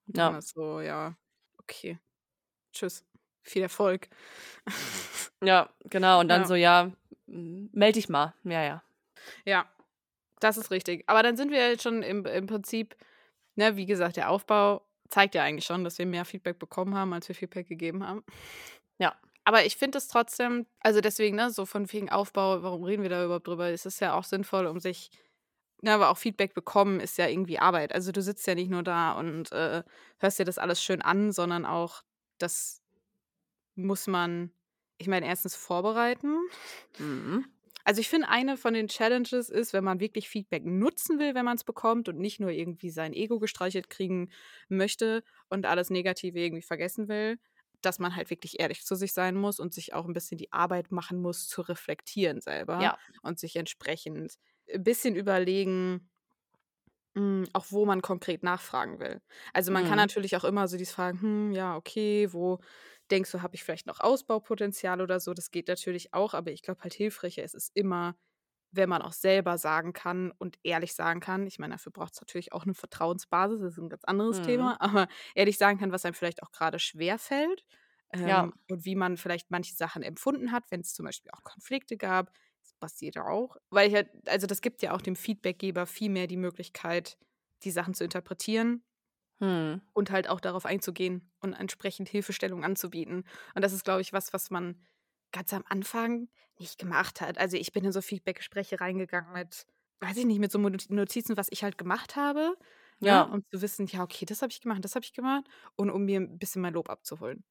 [0.08, 0.40] Und dann Ja.
[0.40, 1.16] ist so, ja,
[1.60, 2.00] okay.
[2.74, 3.04] Tschüss.
[3.44, 4.08] Viel Erfolg.
[5.44, 6.20] Ja, genau.
[6.20, 6.48] Und dann Ja.
[6.48, 6.92] so, ja,
[7.28, 8.34] m- meld dich mal.
[8.44, 8.84] Ja, ja.
[9.46, 9.70] Ja,
[10.44, 11.04] das ist richtig.
[11.08, 12.96] Aber dann sind wir jetzt schon im, im Prinzip,
[13.56, 17.14] ne, wie gesagt, der Aufbau zeigt ja eigentlich schon, dass wir mehr Feedback bekommen haben,
[17.14, 18.24] als wir Feedback gegeben haben.
[18.98, 19.16] Ja.
[19.44, 23.10] Aber ich finde es trotzdem, also deswegen, ne, so von wegen Aufbau, warum reden wir
[23.10, 23.70] da überhaupt drüber?
[23.70, 25.10] Es ist ja auch sinnvoll, um sich,
[25.82, 27.94] ne, aber auch Feedback bekommen ist ja irgendwie Arbeit.
[27.94, 29.84] Also du sitzt ja nicht nur da und äh,
[30.20, 32.04] hörst dir das alles schön an, sondern auch,
[32.38, 32.82] das
[33.76, 34.52] muss man,
[34.98, 36.38] ich meine, erstens vorbereiten.
[37.00, 37.46] Mhm.
[37.92, 41.44] Also ich finde, eine von den Challenges ist, wenn man wirklich Feedback nutzen will, wenn
[41.44, 44.30] man es bekommt und nicht nur irgendwie sein Ego gestreichelt kriegen
[44.70, 47.38] möchte und alles Negative irgendwie vergessen will,
[47.82, 50.54] dass man halt wirklich ehrlich zu sich sein muss und sich auch ein bisschen die
[50.54, 53.00] Arbeit machen muss, zu reflektieren selber Ja.
[53.24, 54.38] und sich entsprechend
[54.74, 56.10] ein bisschen überlegen,
[57.16, 59.22] mh, auch wo man konkret nachfragen will.
[59.54, 59.98] Also man kann Mhm.
[59.98, 62.60] natürlich auch immer so dieses Fragen, hm, ja, okay, wo
[63.12, 65.34] denkst du, habe ich vielleicht noch Ausbaupotenzial oder so?
[65.34, 68.16] Das geht natürlich auch, aber ich glaube halt hilfreicher ist es immer,
[68.72, 71.46] wenn man auch selber sagen kann und ehrlich sagen kann.
[71.48, 74.42] Ich meine, dafür braucht es natürlich auch eine Vertrauensbasis, das ist ein ganz anderes Mhm.
[74.42, 77.66] Thema, aber ehrlich sagen kann, was einem vielleicht auch gerade schwer fällt
[78.24, 78.50] Ja.
[78.50, 81.98] ähm, und wie man vielleicht manche Sachen empfunden hat, wenn es zum Beispiel auch Konflikte
[81.98, 82.32] gab.
[82.64, 83.58] Das passiert ja auch.
[83.70, 87.18] Weil ich halt, also das gibt ja auch dem Feedbackgeber viel mehr die Möglichkeit,
[87.64, 88.84] die Sachen zu interpretieren
[89.42, 89.82] Hm.
[89.94, 93.26] und halt auch darauf einzugehen und entsprechend Hilfestellung anzubieten.
[93.56, 94.80] Und das ist, glaube ich, was, was man
[95.32, 97.38] ganz am Anfang nicht gemacht hat.
[97.40, 99.66] Also ich bin in so Feedbackgespräche reingegangen mit,
[100.00, 102.56] weiß ich nicht, mit so Not- Notizen, was ich halt gemacht habe.
[103.00, 103.08] Ne?
[103.08, 103.24] Ja.
[103.26, 105.46] Um zu wissen, ja, okay, das habe ich gemacht, das habe ich gemacht.
[105.76, 107.44] Und um mir ein bisschen mein Lob abzuholen.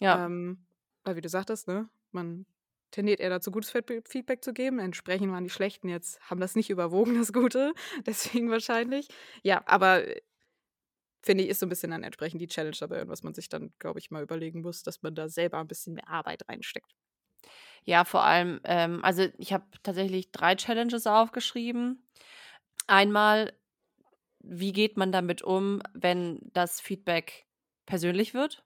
[0.00, 0.26] Ja.
[0.26, 0.66] Ähm,
[1.04, 2.46] weil, wie du sagtest, ne, man
[2.90, 4.78] tendiert eher dazu, gutes Feedback zu geben.
[4.78, 7.72] Entsprechend waren die schlechten jetzt, haben das nicht überwogen, das Gute.
[8.06, 9.08] Deswegen wahrscheinlich.
[9.42, 10.04] Ja, aber
[11.22, 13.72] finde ich, ist so ein bisschen dann entsprechend die Challenge dabei was man sich dann,
[13.78, 16.94] glaube ich, mal überlegen muss, dass man da selber ein bisschen mehr Arbeit reinsteckt.
[17.84, 22.08] Ja, vor allem, ähm, also ich habe tatsächlich drei Challenges aufgeschrieben.
[22.86, 23.52] Einmal,
[24.40, 27.46] wie geht man damit um, wenn das Feedback
[27.86, 28.64] persönlich wird?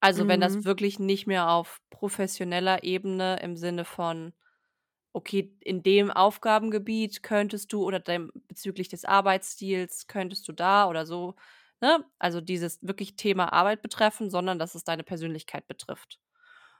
[0.00, 0.64] Also wenn das Mhm.
[0.64, 4.32] wirklich nicht mehr auf professioneller Ebene im Sinne von,
[5.12, 11.06] okay, in dem Aufgabengebiet könntest du oder dem, bezüglich des Arbeitsstils könntest du da oder
[11.06, 11.34] so,
[11.80, 12.04] ne?
[12.18, 16.20] Also dieses wirklich Thema Arbeit betreffen, sondern dass es deine Persönlichkeit betrifft.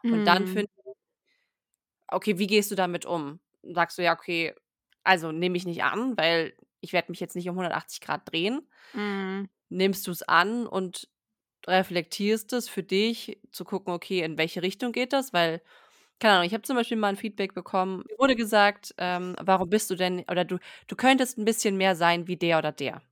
[0.09, 0.47] Und dann Mhm.
[0.47, 0.85] finde ich,
[2.09, 3.41] okay, wie gehst du damit um?
[3.63, 4.55] Sagst du ja, okay,
[5.05, 8.69] also nehme ich nicht an, weil ich werde mich jetzt nicht um 180 Grad drehen.
[8.95, 9.49] Mhm.
[9.71, 11.09] Nimmst du es an und
[11.67, 15.33] reflektierst es für dich, zu gucken, okay, in welche Richtung geht das?
[15.33, 15.63] Weil,
[16.23, 19.71] keine Ahnung, ich habe zum Beispiel mal ein Feedback bekommen, mir wurde gesagt, ähm, warum
[19.71, 20.59] bist du denn, oder du,
[20.89, 23.03] du könntest ein bisschen mehr sein wie der oder der.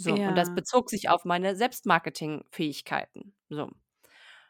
[0.00, 0.54] So, und das Ja.
[0.54, 3.34] bezog sich auf meine Selbstmarketing-Fähigkeiten.
[3.48, 3.70] So.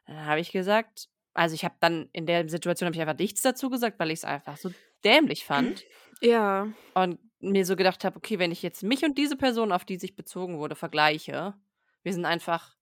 [0.07, 3.43] Dann habe ich gesagt, also ich habe dann in der Situation habe ich einfach nichts
[3.43, 4.71] dazu gesagt, weil ich es einfach so
[5.05, 5.87] dämlich fand
[6.21, 6.69] Ja.
[6.95, 9.97] und mir so gedacht habe, okay, wenn ich jetzt mich und diese Person, auf die
[9.99, 11.55] sich bezogen wurde, vergleiche,
[12.03, 12.77] wir sind einfach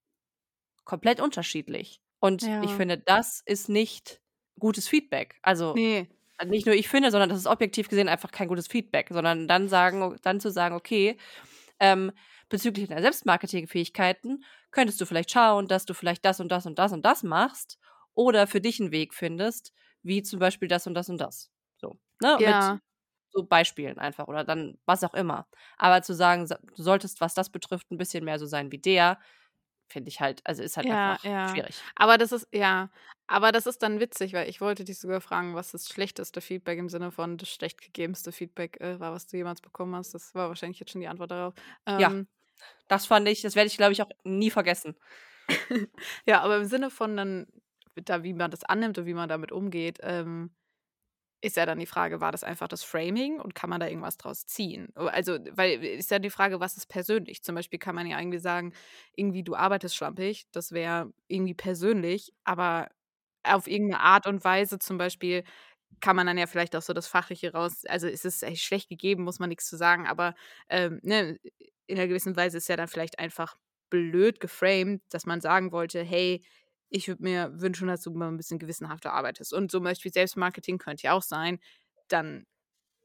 [0.84, 2.02] komplett unterschiedlich.
[2.20, 2.76] Und ich Ja.
[2.76, 4.20] finde, das ist nicht
[4.58, 5.38] gutes Feedback.
[5.42, 6.08] Also Nee.
[6.44, 9.68] nicht nur ich finde, sondern das ist objektiv gesehen einfach kein gutes Feedback, sondern dann
[9.68, 11.18] sagen, dann zu sagen, okay,
[11.80, 12.12] ähm,
[12.48, 16.92] bezüglich deiner Selbstmarketing-Fähigkeiten könntest du vielleicht schauen, dass du vielleicht das und das und das
[16.92, 17.78] und das machst
[18.14, 21.50] oder für dich einen Weg findest, wie zum Beispiel das und das und das.
[21.78, 22.38] So, ne?
[22.38, 22.44] Ja.
[22.44, 22.80] Mit
[23.30, 25.48] so Beispielen einfach oder dann was auch immer.
[25.78, 28.78] Aber zu sagen, sa- du solltest, was das betrifft, ein bisschen mehr so sein wie
[28.78, 29.18] der,
[29.88, 31.44] finde ich halt, also ist halt Ja, einfach ja.
[31.44, 31.86] schwierig.
[31.96, 32.90] Aber das ist, ja,
[33.26, 36.78] aber das ist dann witzig, weil ich wollte dich sogar fragen, was das schlechteste Feedback
[36.78, 40.14] im Sinne von das schlecht gegebenste Feedback äh, war, was du jemals bekommen hast.
[40.14, 41.54] Das war wahrscheinlich jetzt schon die Antwort darauf.
[41.96, 42.10] Ja.
[42.10, 42.28] Ähm,
[42.88, 44.96] Das fand ich, das werde ich, glaube ich, auch nie vergessen.
[46.26, 47.46] ja, aber im Sinne von dann,
[47.96, 50.52] da, wie man das annimmt und wie man damit umgeht, ähm,
[51.42, 54.16] ist ja dann die Frage, war das einfach das Framing und kann man da irgendwas
[54.16, 54.88] draus ziehen?
[54.96, 57.42] Also, weil ist ja die Frage, was ist persönlich?
[57.42, 58.72] Zum Beispiel kann man ja irgendwie sagen,
[59.14, 62.88] irgendwie du arbeitest schlampig, das wäre irgendwie persönlich, aber
[63.46, 65.44] auf irgendeine Art und Weise zum Beispiel
[66.00, 67.84] kann man dann ja vielleicht auch so das Fachliche raus.
[67.86, 70.34] Also ist es echt schlecht gegeben, muss man nichts zu sagen, aber
[70.68, 71.38] ähm, ne,
[71.86, 73.56] in einer gewissen Weise ist ja dann vielleicht einfach
[73.90, 76.44] blöd geframed, dass man sagen wollte, hey,
[76.90, 79.52] ich würde mir wünschen, dass du mal ein bisschen gewissenhafter arbeitest.
[79.54, 81.58] Und zum Beispiel Selbstmarketing könnte ja auch sein,
[82.08, 82.46] dann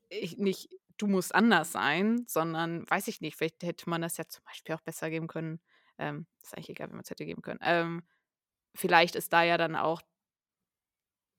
[0.09, 4.25] ich nicht, du musst anders sein, sondern weiß ich nicht, vielleicht hätte man das ja
[4.27, 5.59] zum Beispiel auch besser geben können.
[5.97, 7.59] Ähm, ist eigentlich egal, wie man es hätte geben können.
[7.63, 8.03] Ähm,
[8.75, 10.01] vielleicht ist da ja dann auch,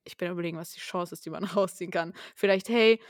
[0.04, 2.12] ich bin überlegen, was die Chance ist, die man rausziehen kann.
[2.34, 3.00] Vielleicht, hey,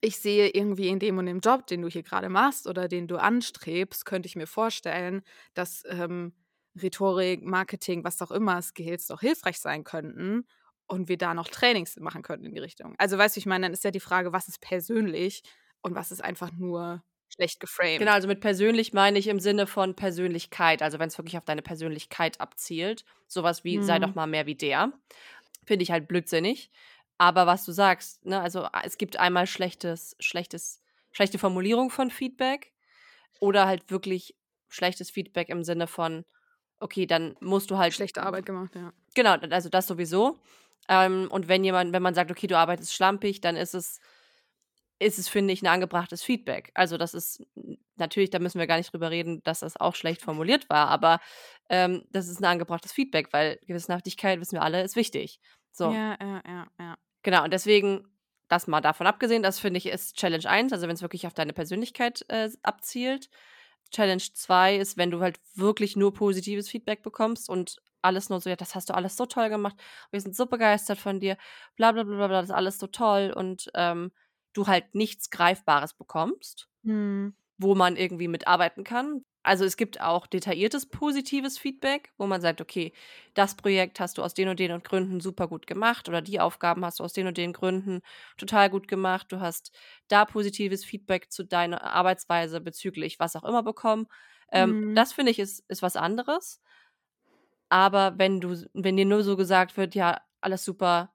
[0.00, 3.08] ich sehe irgendwie in dem und dem Job, den du hier gerade machst oder den
[3.08, 5.22] du anstrebst, könnte ich mir vorstellen,
[5.54, 6.32] dass ähm,
[6.80, 10.46] Rhetorik, Marketing, was auch immer, Skills doch hilfreich sein könnten
[10.86, 12.94] und wir da noch Trainings machen könnten in die Richtung.
[12.98, 15.42] Also, weißt du, ich meine, dann ist ja die Frage, was ist persönlich
[15.82, 17.98] und was ist einfach nur schlecht geframed.
[17.98, 21.44] Genau, also mit persönlich meine ich im Sinne von Persönlichkeit, also wenn es wirklich auf
[21.44, 23.04] deine Persönlichkeit abzielt.
[23.26, 24.14] Sowas wie, sei doch mhm.
[24.14, 24.92] mal mehr wie der.
[25.64, 26.70] Finde ich halt blödsinnig.
[27.18, 32.72] Aber was du sagst, ne, also es gibt einmal schlechtes, schlechtes, schlechte Formulierung von Feedback
[33.40, 34.34] oder halt wirklich
[34.68, 36.24] schlechtes Feedback im Sinne von,
[36.80, 37.94] okay, dann musst du halt.
[37.94, 38.92] Schlechte Arbeit gemacht, ja.
[39.14, 40.38] Genau, also das sowieso.
[40.88, 44.00] Ähm, und wenn jemand, wenn man sagt, okay, du arbeitest schlampig, dann ist es,
[45.02, 46.70] ist es, finde ich, ein angebrachtes Feedback.
[46.74, 47.44] Also das ist
[47.96, 51.20] natürlich, da müssen wir gar nicht drüber reden, dass das auch schlecht formuliert war, aber
[51.68, 55.40] ähm, das ist ein angebrachtes Feedback, weil Gewissenhaftigkeit, wissen wir alle, ist wichtig.
[55.70, 55.92] So.
[55.92, 56.96] Ja, ja, ja, ja.
[57.22, 58.06] Genau, und deswegen,
[58.48, 61.34] das mal davon abgesehen, das finde ich ist Challenge 1, also wenn es wirklich auf
[61.34, 63.30] deine Persönlichkeit äh, abzielt.
[63.90, 68.50] Challenge 2 ist, wenn du halt wirklich nur positives Feedback bekommst und alles nur so,
[68.50, 69.76] ja, das hast du alles so toll gemacht,
[70.10, 71.36] wir sind so begeistert von dir,
[71.76, 74.12] bla bla bla bla, das ist alles so toll und ähm,
[74.52, 77.34] du halt nichts Greifbares bekommst, hm.
[77.58, 79.24] wo man irgendwie mitarbeiten kann.
[79.44, 82.92] Also es gibt auch detailliertes positives Feedback, wo man sagt, okay,
[83.34, 86.38] das Projekt hast du aus den und den und Gründen super gut gemacht oder die
[86.38, 88.02] Aufgaben hast du aus den und den Gründen
[88.36, 89.32] total gut gemacht.
[89.32, 89.72] Du hast
[90.06, 94.06] da positives Feedback zu deiner Arbeitsweise bezüglich was auch immer bekommen.
[94.52, 94.94] Ähm, mhm.
[94.94, 96.60] Das finde ich ist, ist was anderes.
[97.68, 101.12] Aber wenn du, wenn dir nur so gesagt wird, ja, alles super,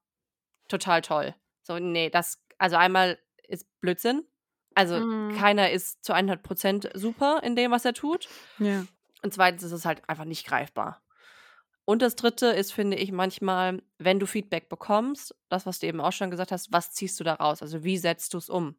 [0.67, 1.36] total toll.
[1.63, 4.23] So, nee, das, also einmal ist Blödsinn,
[4.77, 5.36] also mhm.
[5.36, 8.29] keiner ist zu 100% super in dem, was er tut.
[8.60, 8.86] Ja.
[9.23, 11.01] Und zweitens ist es halt einfach nicht greifbar.
[11.83, 15.99] Und das dritte ist, finde ich, manchmal, wenn du Feedback bekommst, das, was du eben
[15.99, 17.62] auch schon gesagt hast, was ziehst du da raus?
[17.63, 18.75] Also wie setzt du es um?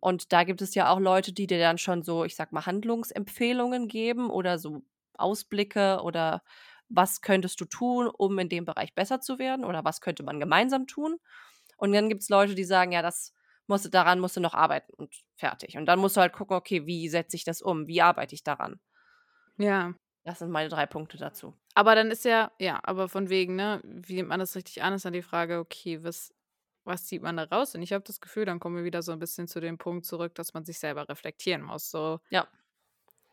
[0.00, 2.66] Und da gibt es ja auch Leute, die dir dann schon so, ich sag mal,
[2.66, 4.82] Handlungsempfehlungen geben oder so
[5.14, 6.42] Ausblicke oder
[6.88, 10.40] was könntest du tun, um in dem Bereich besser zu werden oder was könnte man
[10.40, 11.18] gemeinsam tun.
[11.76, 13.34] Und dann gibt es Leute, die sagen, ja, das
[13.66, 15.76] musst du, daran musst du noch arbeiten und fertig.
[15.76, 17.86] Und dann musst du halt gucken, okay, wie setze ich das um?
[17.86, 18.80] Wie arbeite ich daran?
[19.58, 19.94] Ja.
[20.24, 21.54] Das sind meine drei Punkte dazu.
[21.74, 24.92] Aber dann ist ja, ja, aber von wegen, ne, wie nimmt man das richtig an,
[24.92, 26.34] ist dann die Frage, okay, was,
[26.82, 27.74] was zieht man da raus?
[27.76, 30.04] Und ich habe das Gefühl, dann kommen wir wieder so ein bisschen zu dem Punkt
[30.04, 31.90] zurück, dass man sich selber reflektieren muss.
[31.90, 32.48] So, ja.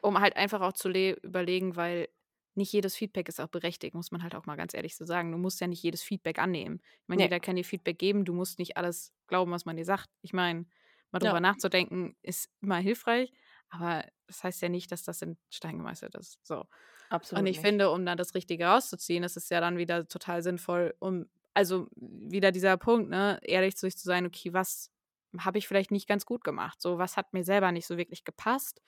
[0.02, 2.10] Um halt einfach auch zu überlegen, weil
[2.56, 5.32] nicht jedes Feedback ist auch berechtigt, muss man halt auch mal ganz ehrlich so sagen.
[5.32, 6.82] Du musst ja nicht jedes Feedback annehmen.
[7.02, 7.26] Ich meine, nee.
[7.26, 10.10] jeder kann dir Feedback geben, du musst nicht alles glauben, was man dir sagt.
[10.22, 10.66] Ich meine,
[11.12, 11.39] mal drüber ja.
[11.39, 13.32] nachzudenken ist immer hilfreich,
[13.70, 16.39] aber das heißt ja nicht, dass das in Stein gemeißelt ist.
[16.44, 16.66] So.
[17.10, 17.42] Absolut.
[17.42, 17.66] Und ich nicht.
[17.66, 21.88] finde, um dann das Richtige rauszuziehen, ist es ja dann wieder total sinnvoll, um, also
[21.96, 24.92] wieder dieser Punkt, ne, ehrlich zu sich zu sein, okay, was
[25.38, 26.82] habe ich vielleicht nicht ganz gut gemacht?
[26.82, 28.82] So, was hat mir selber nicht so wirklich gepasst?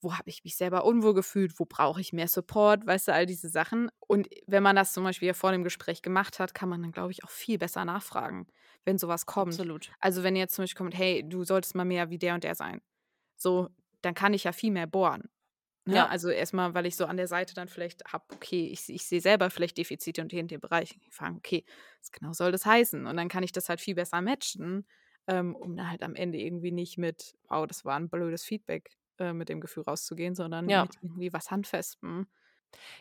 [0.00, 3.26] Wo habe ich mich selber unwohl gefühlt, wo brauche ich mehr Support, weißt du, all
[3.26, 3.90] diese Sachen.
[4.00, 6.92] Und wenn man das zum Beispiel ja vor dem Gespräch gemacht hat, kann man dann,
[6.92, 8.46] glaube ich, auch viel besser nachfragen,
[8.84, 9.52] wenn sowas kommt.
[9.52, 9.92] Absolut.
[10.00, 12.54] Also wenn jetzt zum Beispiel kommt, hey, du solltest mal mehr wie der und der
[12.54, 12.80] sein.
[13.36, 13.68] So,
[14.02, 15.30] dann kann ich ja viel mehr bohren.
[15.84, 15.96] Ne?
[15.96, 16.06] Ja.
[16.06, 19.20] Also erstmal, weil ich so an der Seite dann vielleicht habe, okay, ich, ich sehe
[19.20, 20.96] selber vielleicht Defizite und in dem Bereich.
[21.00, 21.64] Ich frage, okay,
[22.00, 23.06] was genau soll das heißen?
[23.06, 24.86] Und dann kann ich das halt viel besser matchen,
[25.26, 28.96] ähm, um dann halt am Ende irgendwie nicht mit, wow, das war ein blödes Feedback
[29.22, 30.82] äh, mit dem Gefühl rauszugehen, sondern ja.
[30.82, 32.26] mit irgendwie was Handfestem.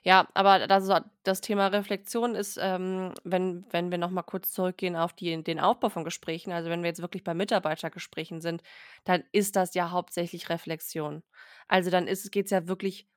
[0.03, 0.89] Ja, aber das,
[1.23, 5.89] das Thema Reflexion ist, ähm, wenn, wenn wir nochmal kurz zurückgehen auf die, den Aufbau
[5.89, 8.63] von Gesprächen, also wenn wir jetzt wirklich bei Mitarbeitergesprächen sind,
[9.03, 11.23] dann ist das ja hauptsächlich Reflexion.
[11.67, 13.07] Also dann geht es ja wirklich,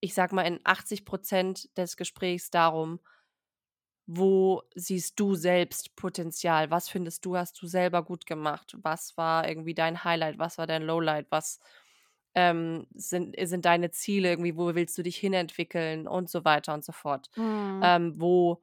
[0.00, 3.00] ich sag mal, in 80 Prozent des Gesprächs darum,
[4.06, 6.70] wo siehst du selbst Potenzial?
[6.70, 8.76] Was findest du, hast du selber gut gemacht?
[8.82, 10.38] Was war irgendwie dein Highlight?
[10.38, 11.26] Was war dein Lowlight?
[11.30, 11.60] Was
[12.34, 16.84] ähm, sind, sind deine Ziele irgendwie, wo willst du dich hinentwickeln und so weiter und
[16.84, 17.30] so fort.
[17.36, 17.80] Mhm.
[17.82, 18.62] Ähm, wo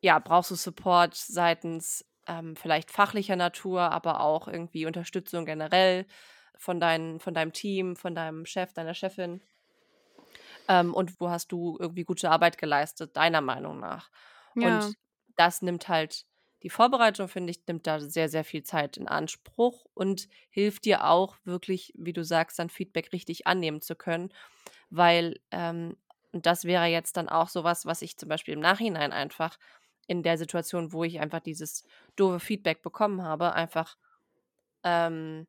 [0.00, 6.06] ja, brauchst du Support seitens ähm, vielleicht fachlicher Natur, aber auch irgendwie Unterstützung generell
[6.58, 9.40] von, dein, von deinem Team, von deinem Chef, deiner Chefin?
[10.68, 14.10] Ähm, und wo hast du irgendwie gute Arbeit geleistet, deiner Meinung nach?
[14.54, 14.78] Ja.
[14.78, 14.94] Und
[15.36, 16.24] das nimmt halt
[16.64, 21.04] die Vorbereitung, finde ich, nimmt da sehr, sehr viel Zeit in Anspruch und hilft dir
[21.04, 24.32] auch wirklich, wie du sagst, dann Feedback richtig annehmen zu können.
[24.88, 25.94] Weil, ähm,
[26.32, 29.58] und das wäre jetzt dann auch sowas, was ich zum Beispiel im Nachhinein einfach
[30.06, 31.84] in der Situation, wo ich einfach dieses
[32.16, 33.96] doofe Feedback bekommen habe, einfach
[34.84, 35.46] ähm,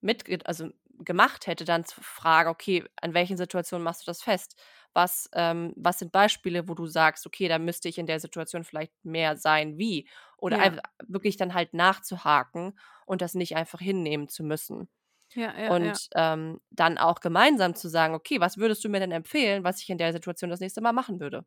[0.00, 0.70] mit, also
[1.04, 4.60] gemacht hätte, dann zu fragen, okay, an welchen Situationen machst du das fest?
[4.94, 8.64] Was, ähm, was sind Beispiele, wo du sagst, okay, da müsste ich in der Situation
[8.64, 10.08] vielleicht mehr sein, wie?
[10.38, 10.58] Oder Ja.
[10.60, 14.88] einfach wirklich dann halt nachzuhaken und das nicht einfach hinnehmen zu müssen.
[15.34, 15.68] Ja, ja.
[15.68, 19.80] Und ähm, dann auch gemeinsam zu sagen, okay, was würdest du mir denn empfehlen, was
[19.82, 21.46] ich in der Situation das nächste Mal machen würde?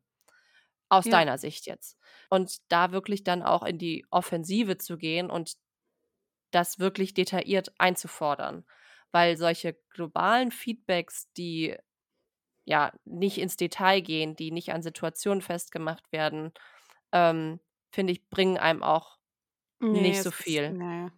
[0.88, 1.98] Aus deiner Sicht jetzt.
[2.30, 5.54] Und da wirklich dann auch in die Offensive zu gehen und
[6.50, 8.64] das wirklich detailliert einzufordern.
[9.12, 11.76] Weil solche globalen Feedbacks, die
[12.66, 16.52] ja nicht ins Detail gehen, die nicht an Situationen festgemacht werden,
[17.12, 17.60] ähm,
[17.92, 19.18] finde ich, bringen einem auch
[19.80, 20.76] Nee, nicht so ist viel.
[20.78, 21.10] ne.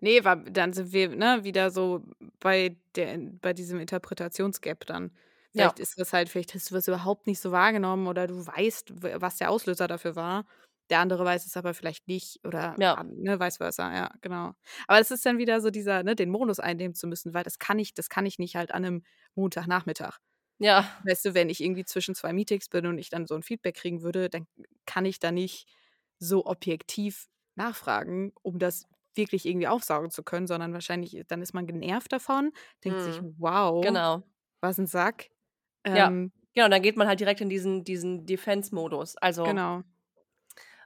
[0.00, 2.02] Ne, weil dann sind wir, ne, wieder so
[2.40, 5.12] bei der bei diesem Interpretationsgap dann.
[5.54, 5.74] Ja.
[5.74, 8.92] Vielleicht ist das halt vielleicht hast du das überhaupt nicht so wahrgenommen oder du weißt,
[9.20, 10.46] was der Auslöser dafür war.
[10.90, 12.96] Der andere weiß es aber vielleicht nicht oder, Ja.
[12.96, 14.54] an ne, vice versa, ja, genau.
[14.86, 17.58] Aber es ist dann wieder so dieser, ne, den Modus einnehmen zu müssen, weil das
[17.58, 19.02] kann ich das kann ich nicht halt an 'nem
[19.34, 20.18] Montagnachmittag.
[20.60, 21.04] Ja.
[21.04, 23.76] Weißt du, wenn ich irgendwie zwischen 2 Meetings bin und ich dann so 'n Feedback
[23.76, 24.46] kriegen würde, dann
[24.86, 25.68] kann ich da nicht
[26.18, 31.66] so objektiv nachfragen, um das wirklich irgendwie aufsaugen zu können, sondern wahrscheinlich dann ist man
[31.66, 32.52] genervt davon,
[32.84, 33.30] denkt sich: Mhm.
[33.38, 34.24] „Wow, Genau.
[34.62, 35.30] was 'n Sack.“
[35.92, 36.10] Ja.
[36.10, 39.16] Ähm, Genau, dann geht man halt direkt in diesen diesen Defense-Modus.
[39.16, 39.84] Also genau.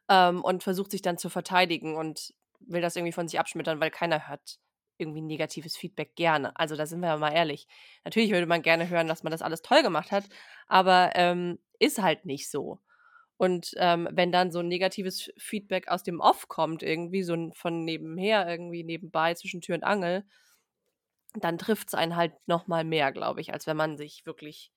[0.09, 3.91] Ähm, und versucht sich dann zu verteidigen und will das irgendwie von sich abschmettern, weil
[3.91, 4.59] keiner hört
[4.99, 6.57] irgendwie negatives Feedback gerne.
[6.59, 7.67] Also, da sind wir ja mal ehrlich.
[8.05, 10.25] Natürlich würde man gerne hören, dass man das alles toll gemacht hat,
[10.69, 12.81] aber, ähm, ist halt nicht so.
[13.39, 17.85] Und, ähm, wenn dann so 'n negatives Feedback aus dem Off kommt irgendwie, so von
[17.85, 20.25] nebenher, irgendwie nebenbei zwischen Tür und Angel,
[21.35, 24.73] dann trifft's einen halt noch mal mehr, glaube ich, als wenn man sich wirklich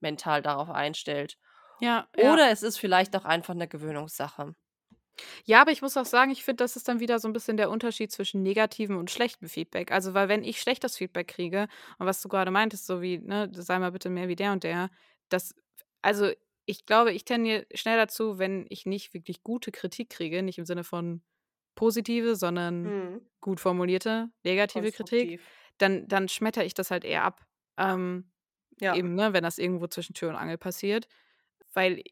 [0.00, 1.38] mental darauf einstellt.
[1.80, 2.38] Ja, ja.
[2.38, 4.54] Oder es ist vielleicht auch einfach 'ne Gewöhnungssache.
[5.44, 7.56] Ja, aber ich muss auch sagen, ich finde, das ist dann wieder so 'n bisschen
[7.56, 9.92] der Unterschied zwischen negativem und schlechtem Feedback.
[9.92, 13.50] Also, weil wenn ich schlechtes Feedback kriege und was du grade meintest, so wie, ne:
[13.52, 14.90] „Sei mal bitte mehr wie der und der“,
[15.28, 15.54] das
[16.02, 16.30] also,
[16.66, 20.64] ich glaube, ich tendiere schnell dazu, wenn ich nicht wirklich gute Kritik kriege, nicht im
[20.66, 21.22] Sinne von
[21.74, 23.30] positive, sondern Mhm.
[23.40, 25.36] gut formulierte negative Kritik,
[25.78, 27.46] dann dann schmettere ich das halt eher ab.
[27.78, 28.32] Ähm,
[28.80, 28.96] Ja.
[28.96, 31.08] eben, ne, wenn das irgendwo zwischen Tür und Angel passiert,
[31.74, 32.02] weil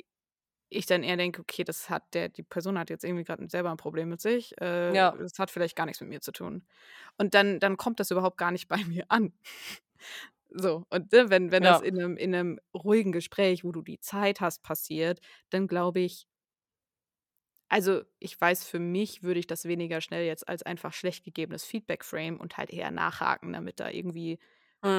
[0.70, 3.70] ich dann eher denke: „Okay, das hat der die Person hat jetzt irgendwie grad selber
[3.70, 4.58] 'n Problem mit sich.
[4.60, 5.18] Äh, Ja.
[5.18, 6.66] das hat vielleicht gar nix mit mir zu tun.“
[7.18, 9.32] Und dann dann kommt das überhaupt gar nicht bei mir an.
[10.50, 11.82] So, und, ne, wenn wenn das Ja.
[11.82, 16.24] in 'nem in 'nem ruhigen Gespräch, wo du die Zeit hast, passiert, dann glaube ich
[17.70, 21.64] also, ich weiß, für mich würde ich das weniger schnell jetzt als einfach schlecht gegebenes
[21.64, 24.38] Feedback framen und halt eher nachhaken, damit da irgendwie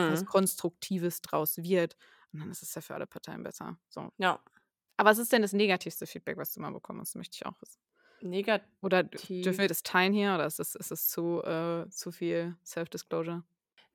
[0.06, 0.26] was Mhm.
[0.26, 1.98] Konstruktives draus wird.
[2.34, 3.80] Und dann ist es ja für alle Parteien besser.
[3.90, 4.12] So.
[4.20, 4.40] Ja.
[5.00, 7.16] Aber was ist denn das negativste Feedback, was du mal bekommen hast?
[7.16, 7.78] Möchte ich auch wissen.
[8.84, 9.70] Oder d dürfen wir Negativ.
[9.70, 13.44] das teilen hier oder ist das ist das zu äh, zu viel Self-Disclosure?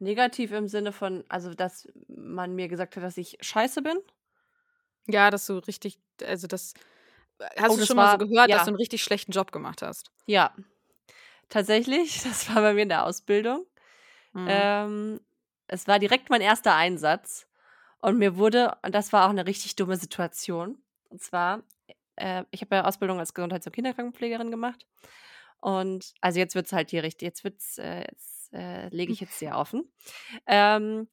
[0.00, 3.98] Negativ im Sinne von also, dass man mir gesagt hat, dass ich scheiße bin?
[5.08, 6.72] Ja, dass du richtig also, das
[7.58, 8.66] hast Oh, du das schon mal so war gehört, dass ja.
[8.66, 10.10] du 'n richtig schlechten Job gemacht hast?
[10.28, 10.54] Ja.
[11.50, 13.66] Tatsächlich, das war bei mir in der Ausbildung.
[14.34, 14.74] Mhm.
[14.76, 15.20] Ähm,
[15.68, 16.74] es war direkt mein 1.
[16.74, 17.48] Einsatz
[18.00, 20.78] und mir wurde und das war auch 'ne richtig dumme Situation.
[21.14, 21.62] Und zwar,
[22.16, 24.84] äh, ich habe ja Ausbildung als Gesundheits und Kinderkrankenpflegerin gemacht.
[25.60, 29.38] Und also, jetzt wird's halt hier richt jetzt wird's äh, jetzt, äh, lege ich jetzt
[29.38, 29.92] sehr offen.
[30.46, 31.08] Ähm,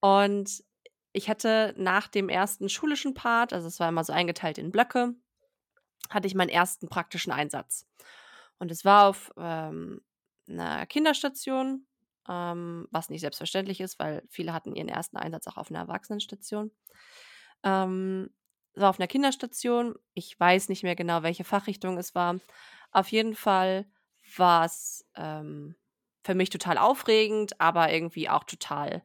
[0.00, 0.62] und
[1.12, 5.14] ich hatte nach dem ersten schulischen Part also, es war immer so eingeteilt in Blöcke,
[6.10, 7.86] hatte ich meinen ersten praktischen Einsatz.
[8.60, 10.02] Und es war auf, ähm,
[10.48, 11.86] 'ner Kinderstation,
[12.28, 16.72] ähm, was nicht selbstverständlich ist, weil viele hatten ihren ersten Einsatz auch auf 'ner Erwachsenenstation.
[17.64, 18.39] Ähm, es
[18.80, 19.94] war auf 'ner Kinderstation.
[20.14, 22.40] Ich weiß nicht mehr genau, welche Fachrichtung es war.
[22.92, 23.86] Auf jeden Fall
[24.36, 25.76] war's, ähm,
[26.24, 29.02] für mich total aufregend, aber irgendwie auch total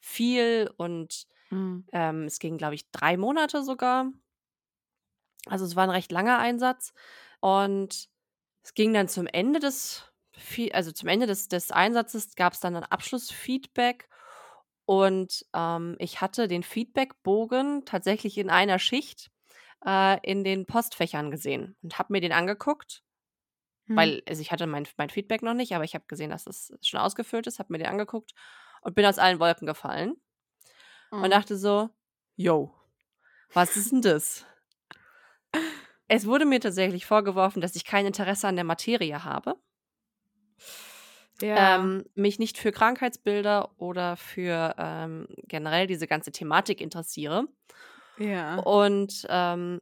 [0.00, 1.84] viel und, Mhm.
[1.92, 4.12] ähm, es ging, glaube ich, 3 Monate sogar.
[5.46, 6.92] Also, es war 'n recht langer Einsatz
[7.40, 8.08] und
[8.64, 10.04] es ging dann zum Ende des
[10.72, 14.08] also, zum Ende des des Einsatzes gab's dann 'nen Abschlussfeedback
[14.86, 19.30] und, ähm, ich hatte den Feedbackbogen tatsächlich in einer Schicht,
[19.86, 23.02] äh, in den Postfächern gesehen und habe mir den angeguckt
[23.88, 24.12] Mhm.
[24.14, 26.72] Weil also, ich hatte mein mein Feedback noch nicht, aber ich habe gesehen, dass das
[26.82, 28.32] schon ausgefüllt ist, habe mir den angeguckt
[28.82, 30.14] und bin aus allen Wolken gefallen
[31.18, 31.32] und Mhm.
[31.32, 31.90] dachte so:
[32.36, 32.74] „Jo,
[33.54, 34.46] was ist 'n das?“
[36.08, 39.56] Es wurde mir tatsächlich vorgeworfen, dass ich kein Interesse an der Materie habe.
[41.40, 41.72] Ja.
[41.76, 47.48] Ähm, mich nicht für Krankheitsbilder oder für, ähm, generell diese ganze Thematik interessiere.
[48.18, 48.64] Ja.
[48.66, 49.80] Und, ähm,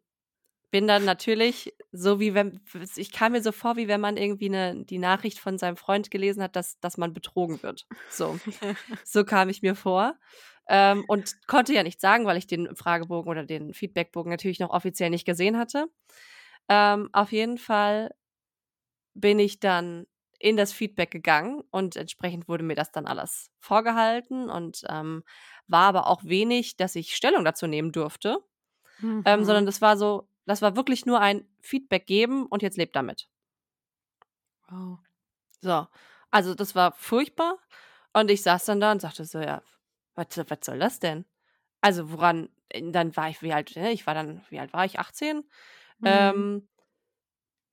[0.72, 2.61] bin dann natürlich so wie wenn
[2.96, 6.11] ich kam mir so vor, wie wenn man irgendwie 'ne die Nachricht von seinem Freund
[6.11, 7.88] gelesen hat, dass dass man betrogen wird.
[8.09, 8.40] So.
[9.05, 10.16] So kam ich mir vor,
[10.68, 14.70] ähm, und konnte ja nichts sagen, weil ich den Fragebogen oder den Feedbackbogen natürlich noch
[14.70, 15.86] offiziell nicht gesehen hatte.
[16.68, 18.12] Ähm, auf jeden Fall
[19.16, 20.07] bin ich dann
[20.41, 25.24] in das Feedback gegangen und entsprechend wurde mir das dann alles vorgehalten und, ähm,
[25.68, 28.38] war aber auch wenig, dass ich Stellung dazu nehmen durfte,
[29.24, 29.66] ähm, sondern Mhm.
[29.66, 33.28] das war so das war wirklich nur ein Feedback geben und jetzt lebt damit.
[34.68, 35.01] Wow.
[35.62, 35.86] So,
[36.30, 37.59] also das war furchtbar
[38.14, 39.62] und ich saß dann da und sagte so: „Ja,
[40.14, 41.26] was was soll das denn?“
[41.82, 44.84] Also, woran äh, dann war ich wie alt ne, ich war dann wie alt war
[44.86, 44.99] ich?
[45.01, 45.45] 18?
[46.01, 46.45] Mhm.
[46.45, 46.68] Ähm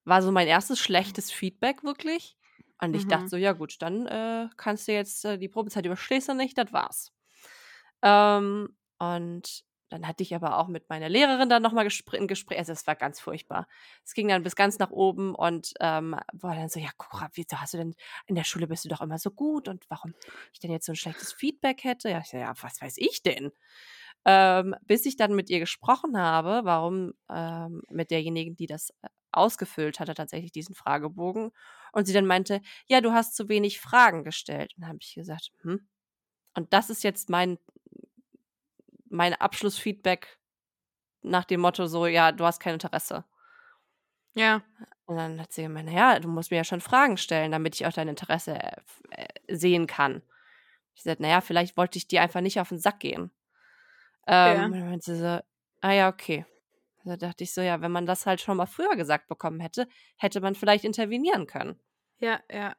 [0.05, 2.36] war so mein erstes schlechtes Feedback wirklich
[2.81, 3.31] und ich dachte Mhm.
[3.31, 6.73] so: „Ja gut, dann, äh, kannst du jetzt äh, die Probezeit überstehst du nicht, das
[6.73, 7.11] war's.“
[8.03, 8.69] Ähm,
[8.99, 12.57] und dann hatte ich aber auch mit meiner Lehrerin dann noch mal gespr 'n Gespräch
[12.59, 13.67] also, es war ganz furchtbar.
[14.05, 17.59] Es ging dann bis ganz nach oben und, ähm, war dann so: „Ja, Cora, wieso
[17.61, 17.95] hast du denn
[18.27, 20.15] in der Schule bist du doch immer so gut und warum
[20.53, 23.23] ich denn jetzt so 'n schlechtes Feedback hätte?“ Ja, ich so: „Ja, was weiß ich
[23.23, 23.51] denn?“
[24.25, 29.09] Ähm, bis ich dann mit ihr gesprochen habe, warum ähm, mit derjenigen, die das, äh,
[29.31, 31.51] ausgefüllt hatte tatsächlich diesen Fragebogen
[31.93, 35.15] und sie dann meinte: „Ja, du hast zu wenig Fragen gestellt.“ Und dann habe ich
[35.15, 35.87] gesagt: „Hm?“
[36.55, 37.59] Und das ist jetzt mein
[39.09, 40.39] mein Abschlussfeedback
[41.23, 43.25] nach dem Motto so: „Ja, du hast kein Interesse.“
[44.35, 44.61] Ja.
[45.05, 47.75] Und dann hat sie gemeint: „Na ja, du musst mir ja schon Fragen stellen, damit
[47.75, 48.75] ich auch dein Interesse, äh,
[49.11, 50.21] äh, sehen kann.“
[50.95, 53.31] Ich gesagt: „Na ja, vielleicht wollte ich dir einfach nicht auf 'n Sack gehen.“
[54.43, 54.67] Ja.
[54.67, 55.41] Ähm, dann meinte sie so:
[55.81, 56.45] „Ah ja, okay.“
[57.07, 59.87] Da dachte ich so: „Ja, wenn man das halt schon mal früher gesagt bekommen hätte,
[60.17, 61.79] hätte man vielleicht intervenieren können.“
[62.19, 62.75] Ja, ja.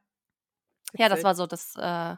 [0.96, 2.16] Ja, das war so das äh,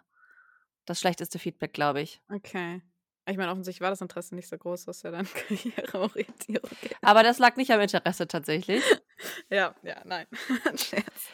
[0.87, 2.21] das schlechteste Feedback, glaube ich.
[2.33, 2.83] Okay.
[3.27, 6.97] Ich meine, offensichtlich war das Interesse nicht so groß, was ja dann Karriereorientierung geht.
[7.03, 8.83] Aber das lag nicht am Interesse tatsächlich.
[9.51, 10.27] Ja, ja, nein,
[10.77, 11.29] Scherz.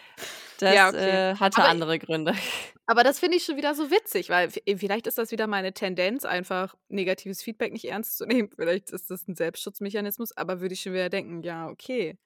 [0.60, 1.22] Das, Ja, okay.
[1.30, 2.34] äh, hatte Aber andere Gründe.
[2.88, 5.72] aber das finde ich schon wieder so witzig, weil v vielleicht ist das wieder meine
[5.74, 8.50] Tendenz, einfach negatives Feedback nicht ernst zu nehmen.
[8.56, 12.16] Vielleicht ist das 'n Selbstschutzmechanismus, aber würde ich schon wieder denken: „Ja, okay.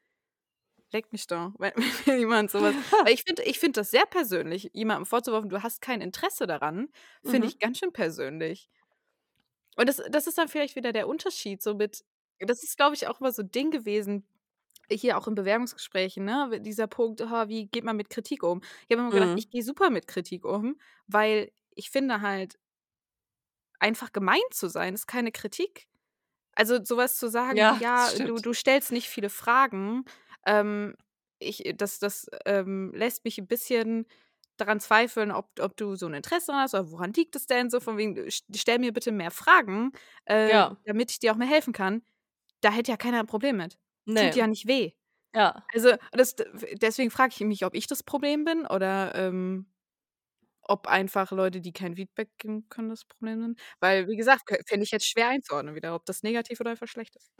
[0.92, 1.72] Leck mich doch.“ Wenn
[2.06, 5.62] wenn jemand so was weil ich finde ich finde das sehr persönlich, jemandem vorzuwerfen, du
[5.62, 6.88] hast kein Interesse daran,
[7.22, 7.50] finde Mhm.
[7.50, 8.66] ich ganz schön persönlich.
[9.76, 12.04] Und das das ist dann vielleicht wieder der Unterschied so mit
[12.42, 14.26] das ist, glaube ich, auch immer so 'n Ding gewesen,
[14.90, 18.92] hier auch in Bewerbungsgesprächen, ne, dieser Punkt: „Ha, wie geht man mit Kritik um?“ Ich
[18.96, 19.36] habe immer gedacht, Mhm.
[19.36, 20.76] ich gehe super mit Kritik um,
[21.06, 22.56] weil ich finde halt
[23.82, 25.88] einfach gemein zu sein ist keine Kritik.
[26.54, 30.04] Also, so was zu sagen Ja, „Ja, du du stellst nicht viele Fragen,
[30.46, 30.96] ähm,
[31.40, 34.06] ich das das, ähm, lässt mich 'n bisschen
[34.58, 37.80] daran zweifeln, ob ob du so 'n Interesse hast oder woran liegt es denn?“ So
[37.80, 39.92] von wegen: „St stell mir bitte mehr Fragen,
[40.26, 40.80] äh, Ja.
[40.86, 42.02] damit ich dir auch mehr helfen kann.“
[42.62, 43.78] Da hätte ja keiner 'n Problem mit.
[44.16, 44.36] Tut Ne.
[44.36, 44.92] ja nicht weh.
[45.34, 45.64] Ja.
[45.74, 46.34] Also, das
[46.82, 49.66] deswegen frage ich mich, ob ich das Problem bin oder, ähm,
[50.62, 53.60] ob einfach Leute, die kein Feedback geben können, das Problem sind.
[53.80, 56.88] Weil, wie gesagt, k fände ich jetzt schwer einzuordnen wieder, ob das negativ oder einfach
[56.88, 57.30] schlecht ist.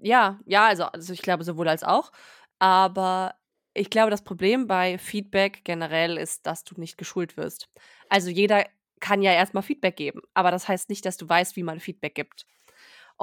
[0.00, 2.12] Ja, ja, also also, ich glaube sowohl als auch.
[2.58, 3.34] Aber
[3.74, 7.68] ich glaube, das Problem bei Feedback generell ist, dass du nicht geschult wirst.
[8.08, 8.64] Also, jeder
[9.00, 11.78] kann ja erst mal Feedback geben, aber das heißt nicht, dass du weißt, wie man
[11.80, 12.46] Feedback gibt.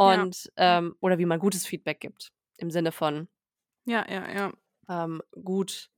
[0.04, 0.26] Ja.
[0.26, 3.28] Und, ähm oder wie man gutes Feedback gibt im Sinne von
[3.86, 4.52] Ja, ja, ja.
[4.90, 5.90] ähm, gut,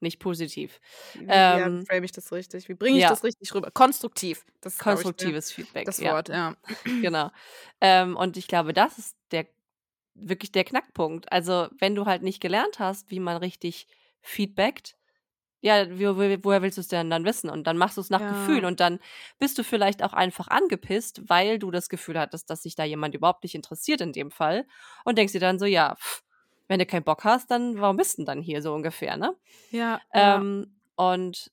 [0.00, 0.80] nicht positiv.
[1.14, 2.68] Wie ja, Ähm frame ich das richtig?
[2.68, 3.06] Wie bringe ich Ja.
[3.06, 3.70] das richtig rüber?
[3.70, 6.12] Konstruktiv, das glaube ich, Konstruktives Feedback, das ja.
[6.12, 6.56] Wort, ja.
[7.00, 7.30] Genau.
[7.80, 9.46] Ähm, und ich glaube, das ist der
[10.14, 11.32] wirklich der Knackpunkt.
[11.32, 13.88] Also, wenn du halt nicht gelernt hast, wie man richtig
[14.22, 14.96] feedbackt,
[15.64, 17.50] ja, wo wo woher willst du's denn dann wissen?
[17.50, 18.66] Und dann machst du's nach Gefühl Ja.
[18.66, 19.00] und dann
[19.40, 23.14] bist du vielleicht auch einfach angepisst, weil du das Gefühl hattest, dass sich da jemand
[23.16, 24.66] überhaupt nicht interessiert in dem Fall
[25.04, 25.96] und denkst dir dann so: „Ja,
[26.68, 29.36] wenn du keinen Bock hast, dann warum bist 'n dann hier?“ So ungefähr, ne?
[29.70, 30.44] Ja, ja.
[30.52, 31.52] Ähm, und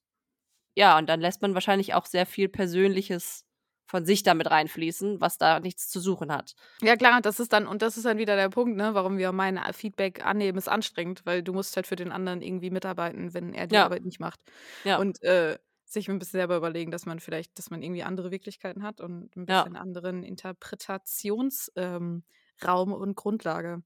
[0.77, 3.45] ja, und dann lässt man wahrscheinlich auch sehr viel Persönliches
[3.91, 6.53] von sich da mit reinfließen, was da nichts zu suchen hat.
[6.83, 9.31] Ja klar, das ist dann und das ist dann wieder der Punkt, ne, warum wir
[9.33, 13.35] meinen, a Feedback annehmen ist anstrengend, weil du musst halt für den anderen irgendwie mitarbeiten,
[13.35, 13.81] wenn er die Ja.
[13.81, 14.39] Arbeit nicht macht.
[14.85, 15.03] Ja.
[15.03, 18.81] Und, äh, sich 'n bisschen selber überlegen, dass man vielleicht dass man irgendwie andere Wirklichkeiten
[18.81, 19.67] hat und 'n Ja.
[19.67, 22.23] bisschen anderen Interpretations ähm,
[22.65, 23.83] und Grundlage.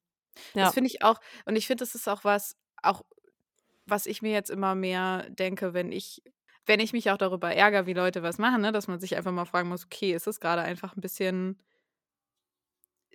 [0.60, 0.76] Das Ja.
[0.76, 3.04] finde ich auch und ich finde, das ist auch was auch
[3.88, 6.24] was ich mir jetzt immer mehr denke, wenn ich,
[6.66, 9.32] wenn ich mich auch darüber ärgere, wie Leute was machen, ne, dass man sich einfach
[9.32, 11.60] mal fragen muss, okay, ist es gerade einfach ein bisschen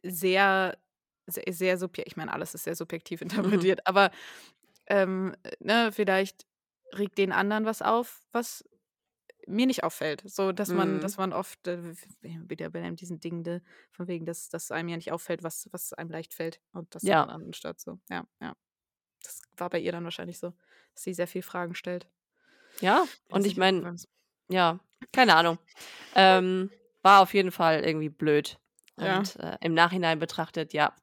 [0.03, 0.79] sehr,
[1.27, 4.11] sehr, sehr subjektiv, ich meine, alles ist sehr subjektiv interpretiert, aber
[4.89, 6.47] ähm, ne, vielleicht
[6.97, 8.65] regt den anderen was auf, was
[9.47, 10.23] mir nicht auffällt.
[10.27, 11.01] So, dass man, Mhm.
[11.01, 13.61] dass man oft äh, wieder bei diesen Dingen, de,
[13.93, 17.05] von wegen, dass, dass einem ja nicht auffällt, was, was einem leicht fällt und das
[17.05, 17.23] Ja.
[17.25, 18.01] anderen statt so.
[18.11, 18.55] Ja, ja.
[19.23, 20.53] Das war bei ihr dann wahrscheinlich so,
[20.95, 22.09] dass sie sehr viel Fragen stellt.
[22.81, 23.97] Ja, und ich meine,
[24.49, 24.81] ja,
[25.13, 25.59] keine Ahnung.
[26.15, 26.71] Ähm,
[27.03, 28.59] war auf jeden Fall irgendwie blöd.
[28.99, 29.19] Ja.
[29.19, 30.95] Und äh, im Nachhinein betrachtet, ja,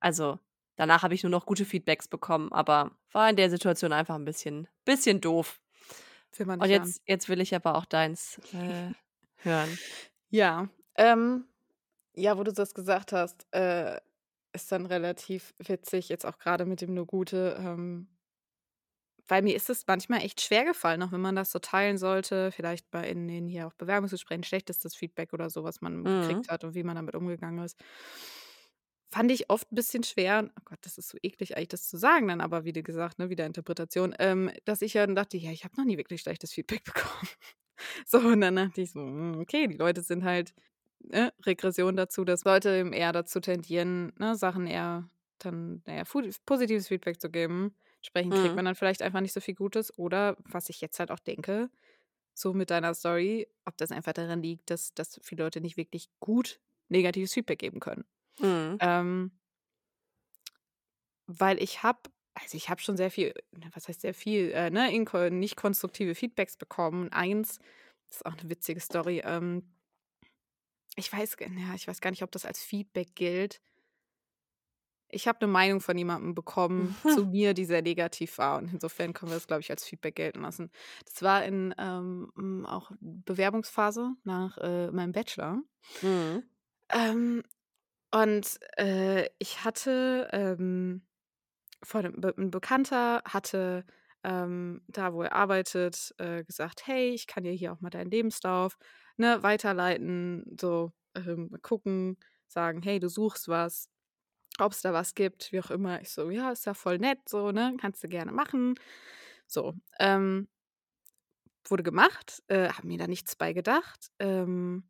[0.00, 0.38] also
[0.76, 4.24] danach habe ich nur noch gute Feedbacks bekommen, aber war in der Situation einfach ein
[4.24, 5.60] bisschen, bisschen doof.
[6.38, 8.92] Und jetzt, jetzt will ich aber auch deins äh,
[9.36, 9.78] hören.
[10.30, 11.44] Ja, ähm,
[12.14, 14.00] ja, wo du das gesagt hast, äh,
[14.52, 18.08] ist dann relativ witzig, jetzt auch gerade mit dem nur Gute, ähm,
[19.28, 22.50] weil mir ist es manchmal echt schwer gefallen, auch wenn man das so teilen sollte,
[22.52, 26.48] vielleicht bei in den hier auch Bewerbungsgesprächen, schlechtestes Feedback oder so, was man Mhm.
[26.48, 27.76] gekriegt hat und wie man damit umgegangen ist.
[29.10, 31.96] Fand ich oft ein bisschen schwer, oh Gott, das ist so eklig eigentlich, das zu
[31.96, 35.50] sagen dann, aber wie gesagt, ne, wieder Interpretation, ähm, dass ich ja dann dachte, ja,
[35.50, 37.28] ich habe noch nie wirklich schlechtes Feedback bekommen.
[38.06, 40.54] So, und dann dachte ich so, hm, okay, die Leute sind halt,
[41.00, 46.04] ne, Regression dazu, dass Leute eben eher dazu tendieren, ne, Sachen eher dann, naja,
[46.46, 47.76] positives Feedback zu geben.
[48.02, 48.56] Entsprechend kriegt Mhm.
[48.56, 49.96] man dann vielleicht einfach nicht so viel Gutes.
[49.98, 51.70] Oder was ich jetzt halt auch denke,
[52.34, 56.10] so mit deiner Story, ob das einfach daran liegt, dass, dass viele Leute nicht wirklich
[56.20, 58.04] gut negatives Feedback geben können.
[58.40, 58.80] Mhm.
[58.80, 59.32] Ähm,
[61.26, 61.98] weil ich habe,
[62.34, 64.90] also ich habe schon sehr viel, na, was heißt sehr viel, äh, ne,
[65.30, 67.04] nicht konstruktive Feedbacks bekommen.
[67.04, 67.58] Und eins,
[68.08, 69.74] das ist auch eine witzige Story, ähm,
[70.96, 73.60] ich weiß, ja, ich weiß gar nicht, ob das als Feedback gilt.
[75.10, 78.58] Ich habe eine Meinung von jemandem bekommen zu mir, die sehr negativ war.
[78.58, 80.70] Und insofern können wir das, glaube ich, als Feedback gelten lassen.
[81.04, 85.62] Das war in ähm, m, auch Bewerbungsphase nach äh, meinem Bachelor.
[86.02, 86.42] Mhm.
[86.90, 87.42] Ähm,
[88.12, 91.06] und äh, ich hatte ähm,
[91.82, 93.84] von Be ein Bekannter hatte
[94.24, 98.10] ähm, da, wo er arbeitet, äh, gesagt, hey, ich kann dir hier auch mal deinen
[98.10, 98.76] Lebenslauf
[99.16, 103.88] ne, weiterleiten, so ähm, gucken, sagen, hey, du suchst was,
[104.62, 106.00] ob es da was gibt, wie auch immer.
[106.00, 108.74] Ich so, ja, ist ja voll nett, so, ne, kannst du gerne machen.
[109.46, 110.48] So, ähm,
[111.66, 114.10] wurde gemacht, äh, habe mir da nichts bei gedacht.
[114.18, 114.88] Ähm,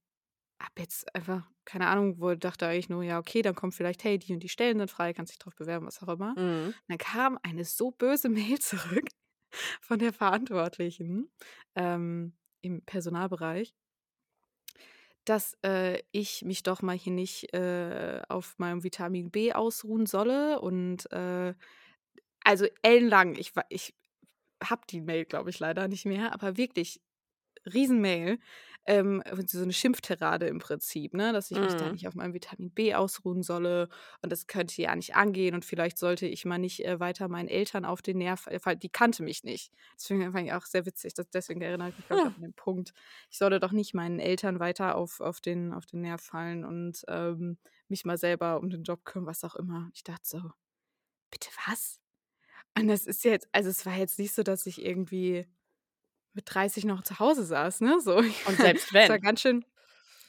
[0.61, 4.19] hab jetzt einfach, keine Ahnung, wo dachte eigentlich nur, ja, okay, dann kommt vielleicht, hey,
[4.19, 6.37] die und die Stellen sind frei, kannst dich drauf bewerben, was auch immer.
[6.39, 6.75] Mhm.
[6.89, 9.09] Dann kam eine so böse Mail zurück
[9.81, 11.31] von der Verantwortlichen
[11.77, 13.75] ähm, im Personalbereich,
[15.29, 20.61] dass äh, ich mich doch mal hier nicht äh, auf meinem Vitamin B ausruhen solle.
[20.61, 21.55] Und äh,
[22.45, 23.95] also ellenlang, ich, ich
[24.63, 27.01] habe die Mail, glaube ich, leider nicht mehr, aber wirklich
[27.73, 28.39] Riesenmail,
[28.89, 31.93] ähm, so eine Schimpfterade im Prinzip, ne, dass ich mich da Mhm.
[31.93, 33.89] nicht auf meinem Vitamin B ausruhen solle
[34.23, 37.49] und das könnte ja nicht angehen und vielleicht sollte ich mal nicht äh, weiter meinen
[37.49, 39.73] Eltern auf den Nerv, äh, weil die kannte mich nicht.
[39.97, 42.93] Deswegen fand ich auch sehr witzig, dass, deswegen erinnere ich mich, auch an den Punkt,
[43.31, 47.03] ich solle doch nicht meinen Eltern weiter auf, auf, den, auf den Nerv fallen und
[47.09, 47.59] ähm,
[47.89, 49.91] mich mal selber um den Job kümmern, was auch immer.
[49.95, 50.41] Ich dachte so,
[51.31, 52.01] bitte was?
[52.79, 55.47] Und das ist jetzt, also es war jetzt nicht so, dass ich irgendwie
[56.39, 58.01] mit 30 noch zu Hause saß, ne?
[58.01, 58.17] So.
[58.45, 59.21] Und selbst Das war wenn.
[59.21, 59.65] ganz schön.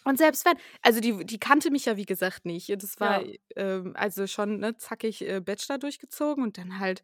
[0.05, 2.69] Und selbst wenn, also die, die kannte mich ja wie gesagt nicht.
[2.81, 3.33] Das war Ja.
[3.55, 7.01] ähm, also schon ne, zackig äh, Bachelor durchgezogen und dann halt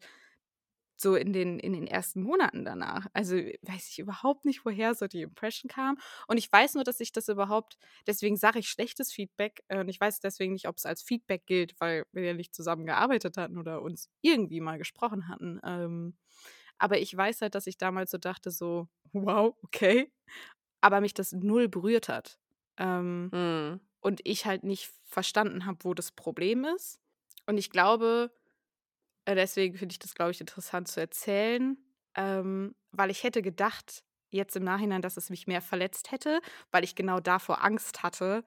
[0.98, 3.06] so in den, in den ersten Monaten danach.
[3.12, 5.98] Also weiß ich überhaupt nicht, woher so die Impression kam.
[6.26, 7.76] Und ich weiß nur, dass ich das überhaupt,
[8.06, 9.62] deswegen sage ich schlechtes Feedback.
[9.68, 12.54] Äh, und ich weiß deswegen nicht, ob es als Feedback gilt, weil wir ja nicht
[12.54, 15.60] zusammengearbeitet hatten oder uns irgendwie mal gesprochen hatten.
[15.64, 16.16] Ähm,
[16.78, 20.12] aber ich weiß halt, dass ich damals so dachte, so, wow, okay.
[20.80, 22.38] Aber mich das null berührt hat.
[22.78, 23.80] Ähm, Mhm.
[24.02, 27.00] und ich halt nicht verstanden habe, wo das Problem ist.
[27.46, 28.32] Und ich glaube,
[29.24, 31.76] äh, deswegen finde ich das, glaube ich, interessant zu erzählen,
[32.16, 36.84] ähm, weil ich hätte gedacht, jetzt im Nachhinein, dass es mich mehr verletzt hätte, weil
[36.84, 38.44] ich genau davor Angst hatte,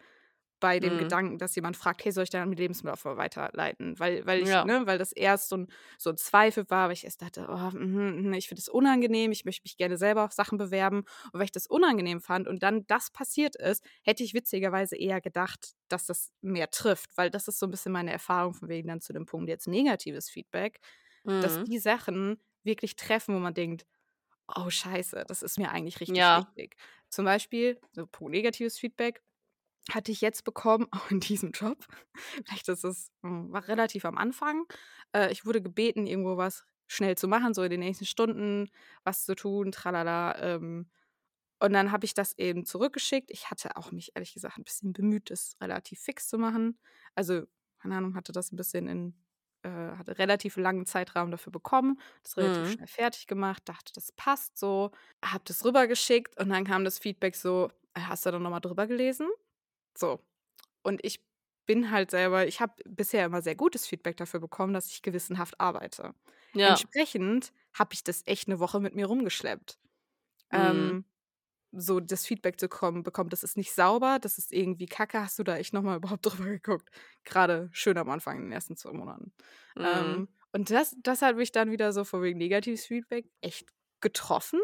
[0.59, 0.97] bei dem Mhm.
[0.97, 3.97] Gedanken, dass jemand fragt, hey, soll ich deinen Lebenslauf weiterleiten?
[3.99, 4.63] Weil, weil ich, Ja.
[4.63, 7.71] ne, weil das erst so ein, so ein Zweifel war, weil ich erst dachte, oh,
[7.77, 10.99] mhm, mhm, ich finde es unangenehm, ich möchte mich gerne selber auf Sachen bewerben.
[11.31, 15.21] Und weil ich das unangenehm fand und dann das passiert ist, hätte ich witzigerweise eher
[15.21, 18.87] gedacht, dass das mehr trifft, weil das ist so ein bisschen meine Erfahrung von wegen
[18.87, 20.79] dann zu dem Punkt jetzt negatives Feedback,
[21.39, 21.67] dass Mhm.
[21.67, 23.85] die Sachen wirklich treffen, wo man denkt,
[24.55, 26.33] oh scheiße, das ist mir eigentlich richtig Ja.
[26.33, 26.75] wichtig.
[27.09, 29.21] Zum Beispiel, so negatives Feedback,
[29.91, 31.85] hatte ich jetzt bekommen, auch in diesem Job.
[32.45, 34.65] Vielleicht ist es, hm, war relativ am Anfang.
[35.15, 38.69] Äh, ich wurde gebeten, irgendwo was schnell zu machen, so in den nächsten Stunden
[39.03, 40.37] was zu tun, tralala.
[40.41, 40.89] Ähm,
[41.61, 43.31] und dann habe ich das eben zurückgeschickt.
[43.31, 46.79] Ich hatte auch mich ehrlich gesagt ein bisschen bemüht, das relativ fix zu machen.
[47.15, 47.43] Also,
[47.81, 49.15] keine Ahnung, hatte das ein bisschen in,
[49.63, 52.69] äh, hatte relativ langen Zeitraum dafür bekommen, das relativ Mhm.
[52.69, 54.91] schnell fertig gemacht, dachte, das passt so,
[55.23, 58.87] habe das rübergeschickt und dann kam das Feedback so, "Äh, hast du da nochmal drüber
[58.87, 59.27] gelesen?
[59.99, 60.19] So.
[60.81, 61.21] Und ich
[61.65, 65.59] bin halt selber, ich habe bisher immer sehr gutes Feedback dafür bekommen, dass ich gewissenhaft
[65.59, 66.15] arbeite.
[66.53, 66.69] Ja.
[66.69, 69.77] Entsprechend habe ich das echt eine Woche mit mir rumgeschleppt.
[70.51, 70.57] Mhm.
[70.57, 71.05] Ähm,
[71.71, 75.19] so das Feedback zu kommen, bekommen, das ist nicht sauber, das ist irgendwie kacke.
[75.21, 76.89] Hast du da echt nochmal überhaupt drüber geguckt?
[77.23, 79.33] Gerade schön am Anfang in den ersten zwei Monaten.
[79.75, 79.85] Mhm.
[79.85, 83.67] Ähm, und das, das hat mich dann wieder so vor wegen negatives Feedback echt
[84.01, 84.59] getroffen,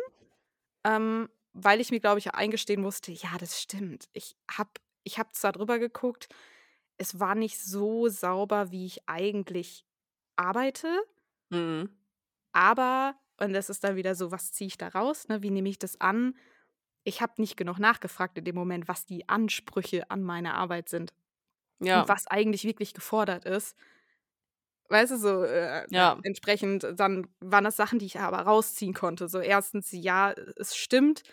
[0.84, 4.10] ähm, weil ich mir, glaube ich, eingestehen musste, ja, das stimmt.
[4.14, 4.72] Ich habe
[5.06, 6.30] ich hab zwar drüber geguckt,
[7.00, 9.86] es war nicht so sauber, wie ich eigentlich
[10.38, 10.90] arbeite,
[11.52, 11.96] Mhm.
[12.54, 15.28] aber, und das ist dann wieder so, was ziehe ich da raus?
[15.28, 15.42] Ne?
[15.44, 16.36] Wie nehme ich das an?
[17.06, 21.14] Ich habe nicht genug nachgefragt in dem Moment, was die Ansprüche an meine Arbeit sind
[21.94, 22.10] und Ja.
[22.10, 23.76] was eigentlich wirklich gefordert ist.
[24.90, 26.22] Weißt du, so äh, Ja.
[26.22, 29.28] entsprechend, dann waren das Sachen, die ich aber rausziehen konnte.
[29.28, 31.24] So erstens, ja, es stimmt,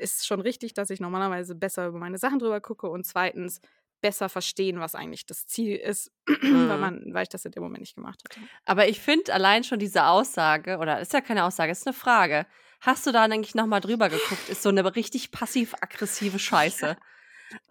[0.00, 3.60] ist schon richtig, dass ich normalerweise besser über meine Sachen drüber gucke und zweitens
[4.00, 6.80] besser verstehen, was eigentlich das Ziel ist, weil, Mhm.
[6.80, 8.40] man, weil ich das in dem Moment nicht gemacht hatte.
[8.64, 12.46] Aber ich finde allein schon diese Aussage, oder ist ja keine Aussage, ist eine Frage.
[12.80, 14.48] Hast du da eigentlich nochmal drüber geguckt?
[14.48, 16.96] Ist so eine richtig passiv-aggressive Scheiße.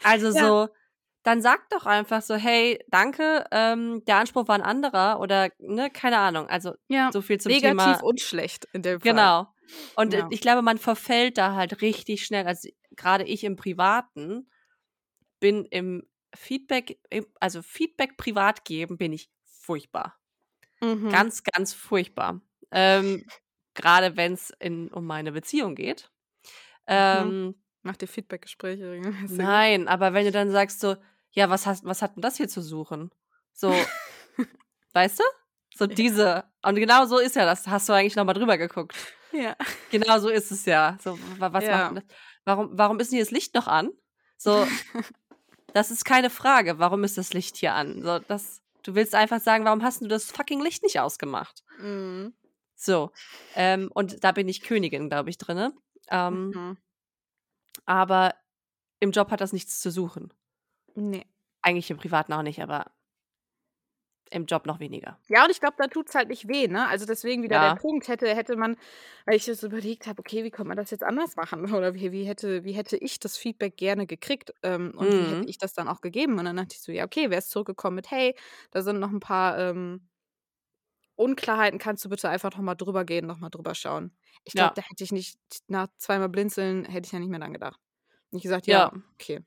[0.03, 0.39] Also Ja.
[0.67, 0.69] so,
[1.23, 5.89] dann sag doch einfach so, hey, danke, ähm, der Anspruch war ein anderer oder, ne,
[5.89, 6.47] keine Ahnung.
[6.47, 8.03] Also Ja, so viel zum negativ Thema.
[8.03, 9.11] und schlecht in dem Fall.
[9.13, 9.47] Genau.
[9.95, 10.27] Und äh, Ja.
[10.31, 12.47] ich glaube, man verfällt da halt richtig schnell.
[12.47, 14.49] Also gerade ich im Privaten
[15.39, 16.99] bin im Feedback,
[17.39, 20.19] also Feedback privat geben, bin ich furchtbar.
[20.81, 21.09] Mhm.
[21.09, 22.41] Ganz, ganz furchtbar.
[22.71, 23.25] Ähm,
[23.73, 26.11] gerade wenn es um meine Beziehung geht.
[26.87, 29.37] Ähm, Mach dir Feedbackgespräche regelmäßig.
[29.37, 30.97] nein, aber wenn du dann sagst so,
[31.31, 33.11] ja, was, hast, was hat denn das hier zu suchen?
[33.53, 33.71] So,
[34.93, 35.23] weißt du?
[35.75, 36.43] So diese.
[36.63, 37.67] Und genau so ist ja das.
[37.67, 38.95] Hast du eigentlich nochmal drüber geguckt.
[39.31, 39.55] Ja.
[39.91, 40.97] Genau so ist es ja.
[41.01, 41.91] So, wa- was Ja.
[41.91, 42.03] das?
[42.45, 43.91] Warum, warum ist denn hier das Licht noch an?
[44.37, 44.65] So,
[45.73, 46.79] das ist keine Frage.
[46.79, 48.01] Warum ist das Licht hier an?
[48.01, 51.63] So, das, du willst einfach sagen, warum hast du das fucking Licht nicht ausgemacht?
[51.79, 52.33] Mhm.
[52.75, 53.11] So,
[53.55, 55.73] ähm, und da bin ich Königin, glaube ich, drinne.
[56.09, 56.77] Ähm, Mhm.
[57.85, 58.33] aber
[58.99, 60.33] im Job hat das nichts zu suchen.
[60.95, 61.25] Nee.
[61.61, 62.85] Eigentlich im Privaten auch nicht, aber
[64.31, 65.19] im Job noch weniger.
[65.31, 66.87] Ja, und ich glaube, da tut's halt nicht weh, ne?
[66.87, 67.59] Also deswegen wieder Ja.
[67.59, 68.77] der Punkt, hätte hätte man
[69.25, 71.63] weil ich das überlegt habe, okay, wie könnte man das jetzt anders machen?
[71.75, 75.41] Oder wie wie hätte wie hätte ich das Feedback gerne gekriegt, ähm, und wie hätte
[75.41, 75.47] Mhm.
[75.47, 76.39] ich das dann auch gegeben?
[76.39, 78.35] Und dann dachte ich so: „Ja, okay, wärst zurückgekommen mit: ‚Hey,
[78.71, 80.09] da sind noch ein paar, ähm,
[81.15, 84.15] Unklarheiten, kannst du bitte einfach noch mal drüber gehen, noch mal drüber schauen?“
[84.45, 84.75] Ich glaube, Ja.
[84.75, 87.79] da hätte ich nicht nach zweimal Blinzeln hätte ich ja nicht mehr dran gedacht.
[88.31, 88.85] Nicht gesagt: Ja.
[88.85, 89.41] „Ja, okay,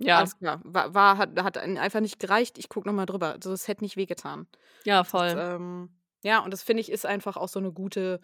[0.00, 0.18] Ja.
[0.18, 3.32] alles klar.“ War war hat hat einfach nicht gereicht, ich gucke noch mal drüber.
[3.34, 4.48] Also, es hätte nicht wehgetan.
[4.86, 5.38] Ja, Das, voll.
[5.38, 5.90] ähm
[6.24, 8.20] ja, und das finde ich, ist einfach auch so eine gute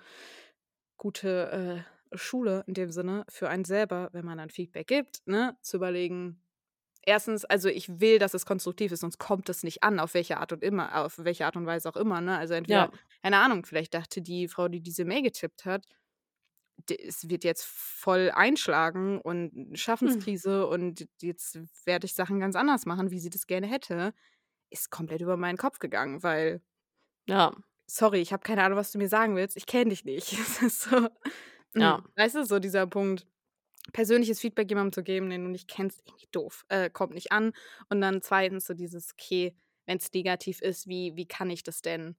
[1.01, 5.57] gute, äh, Schule in dem Sinne für einen selber, wenn man dann Feedback gibt, ne,
[5.62, 6.43] zu überlegen
[7.03, 10.39] erstens, also, ich will, dass es konstruktiv ist, sonst kommt es nicht an, auf welche
[10.39, 12.39] Art und immer auf welche Art und Weise auch immer, ne?
[12.39, 13.01] Also, entweder Ja.
[13.23, 15.87] keine Ahnung, vielleicht dachte die Frau, die diese Mail getippt hat,
[16.91, 20.20] es wird jetzt voll einschlagen und 'ne Hm.
[20.24, 24.14] Schaffenskrise und jetzt werde ich Sachen ganz anders machen, wie sie das gerne hätte.
[24.70, 26.62] Ist komplett über meinen Kopf gegangen, weil
[27.26, 27.53] Ja.
[27.89, 29.57] sorry, ich habe keine Ahnung, was du mir sagen willst.
[29.57, 30.33] Ich kenne dich nicht.
[30.39, 31.09] Es ist so
[31.78, 32.01] Ja.
[32.01, 33.26] hm, weißt du, so dieser Punkt,
[33.93, 37.53] persönliches Feedback jemandem zu geben, den du nicht kennst, irgendwie doof, äh, kommt nicht an.
[37.91, 39.57] Und dann zweitens so dieses, okay,
[39.87, 42.16] wenn es negativ ist, wie wie kann ich das denn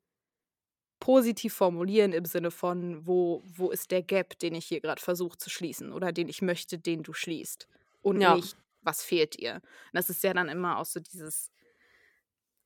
[1.02, 5.38] positiv formulieren im Sinne von, wo wo ist der Gap, den ich hier gerade versuche
[5.38, 7.68] zu schließen oder den ich möchte, den du schließt
[8.04, 8.30] und Ja.
[8.30, 9.56] nicht, was fehlt dir?
[9.56, 11.52] Und das ist ja dann immer auch so dieses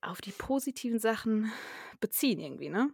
[0.02, 1.52] auf die positiven Sachen
[2.00, 2.94] beziehen irgendwie, ne?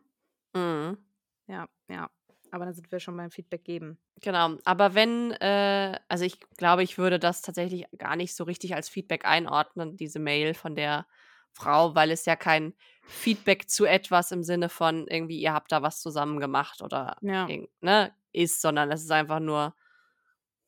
[0.53, 1.01] Mhm.
[1.47, 2.09] Ja, ja.
[2.51, 3.99] Aber dann sind wir schon beim Feedback geben.
[4.21, 4.57] Genau.
[4.65, 8.87] Aber wenn, äh, also ich glaube, ich würde das tatsächlich gar nicht so richtig als
[8.89, 11.07] Feedback einordnen, diese Mail von der
[11.53, 12.73] Frau, weil es ja kein
[13.03, 17.47] Feedback zu etwas im Sinne von irgendwie, ihr habt da was zusammen gemacht oder Ja.
[17.81, 19.75] ne, ist, sondern es ist einfach nur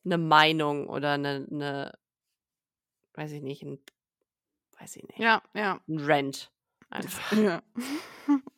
[0.04, 1.92] eine Meinung oder eine, eine
[3.14, 3.78] weiß ich nicht, ein,
[4.78, 5.80] weiß ich nicht, Ja, ja.
[5.88, 6.50] ein Rant.
[6.90, 7.32] Einfach.
[7.32, 7.62] Ja.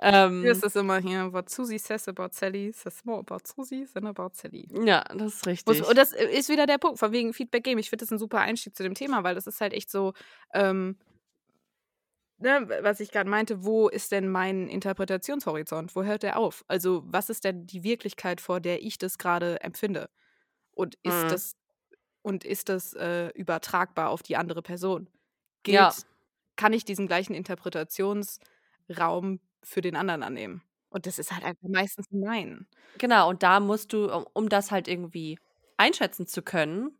[0.00, 3.86] Ähm, Hier ist es immer hier, what Susi says about Sally says more about Susi
[3.92, 4.66] than about Sally.
[4.86, 5.86] ja, das ist richtig.
[5.86, 7.78] Und das ist wieder der Punkt, von wegen äh, Feedback geben.
[7.78, 10.14] Ich finde das ein super Einstieg zu dem Thema, weil das ist halt echt so,
[10.54, 10.98] ähm,
[12.38, 15.94] ne, was ich gerade meinte, wo ist denn mein Interpretationshorizont?
[15.94, 16.64] Wo hört der auf?
[16.68, 20.08] Also, was ist denn die Wirklichkeit, vor der ich das gerade empfinde?
[20.72, 21.28] Und ist Mhm.
[21.28, 21.56] das
[22.22, 25.08] und ist das äh, übertragbar auf die andere Person?
[25.66, 25.90] Ja.
[25.90, 26.06] Gilt,
[26.56, 27.34] kann ich diesen gleichen
[28.90, 30.62] Interpretationsraum für den anderen annehmen?
[30.90, 32.66] Und das ist halt einfach meistens nein.
[32.98, 35.38] Genau, und da musst du, um, um das halt irgendwie
[35.76, 36.98] einschätzen zu können,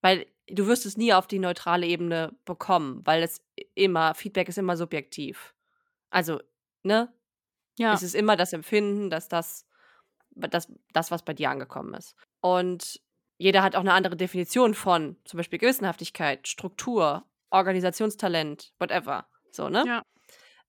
[0.00, 3.42] weil du wirst es nie auf die neutrale Ebene bekommen, weil es
[3.74, 5.54] immer, Feedback ist immer subjektiv.
[6.10, 6.40] Also,
[6.82, 7.12] ne?
[7.78, 7.94] Ja.
[7.94, 9.66] Es ist immer das Empfinden, dass das,
[10.30, 12.16] das, das, was bei dir angekommen ist.
[12.40, 13.00] Und
[13.38, 19.26] jeder hat auch eine andere Definition von zum Beispiel Gewissenhaftigkeit, Struktur, Organisationstalent, whatever.
[19.50, 19.84] So, ne?
[19.86, 20.02] Ja.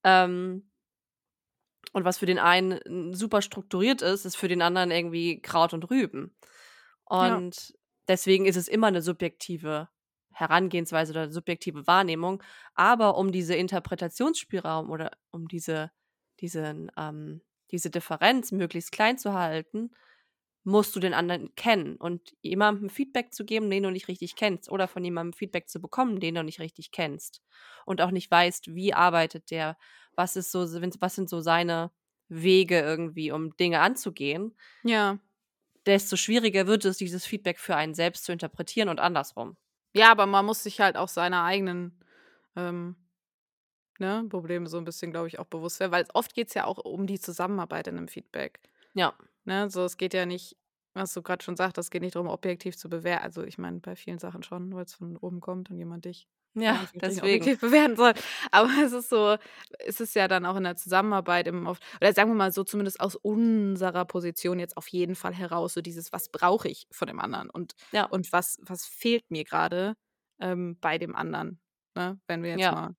[0.04, 0.70] Ähm,
[1.93, 5.89] und was für den einen super strukturiert ist, ist für den anderen irgendwie Kraut und
[5.89, 6.36] Rüben.
[7.10, 7.36] Ja.
[7.36, 7.74] Und
[8.08, 9.89] deswegen ist es immer eine subjektive
[10.32, 12.41] Herangehensweise oder subjektive Wahrnehmung.
[12.74, 15.91] Aber um diese Interpretationsspielraum oder um diese,
[16.39, 17.41] diesen, ähm,
[17.72, 19.91] diese Differenz möglichst klein zu halten,
[20.64, 24.70] musst du den anderen kennen und jemandem Feedback zu geben, den du nicht richtig kennst,
[24.72, 27.41] oder von jemandem Feedback zu bekommen, den du nicht richtig kennst
[27.86, 29.78] und auch nicht weißt, wie arbeitet der,
[30.16, 31.91] was ist so, was sind so seine
[32.30, 35.20] Wege irgendwie, um Dinge anzugehen, Ja.
[35.86, 39.57] desto schwieriger wird es, dieses Feedback für einen selbst zu interpretieren und andersrum.
[39.95, 41.99] Ja, aber man muss sich halt auch seiner eigenen
[42.55, 42.95] ähm,
[43.99, 46.66] ne, Probleme so ein bisschen, glaube ich, auch bewusst werden, weil oft geht es ja
[46.66, 48.59] auch um die Zusammenarbeit in einem Feedback.
[48.93, 49.14] Ja,
[49.46, 49.70] Ne?
[49.70, 50.56] So, es geht ja nicht,
[50.94, 53.24] was du gerade schon sagst, es geht nicht darum, objektiv zu bewerten.
[53.24, 56.28] Also ich meine, bei vielen Sachen schon, weil es von oben kommt und jemand dich
[56.56, 57.22] ja, deswegen.
[57.22, 58.14] objektiv bewerten soll.
[58.52, 59.38] Aber es ist so,
[59.80, 62.64] es ist ja dann auch in der Zusammenarbeit im oft, oder sagen wir mal so,
[62.64, 67.08] zumindest aus unserer Position jetzt auf jeden Fall heraus, so dieses, was brauche ich von
[67.08, 69.96] dem anderen und, Ja, und was, was fehlt mir gerade
[70.39, 71.60] ähm, bei dem anderen,
[71.96, 72.20] ne?
[72.28, 72.96] wenn wir jetzt ja, mal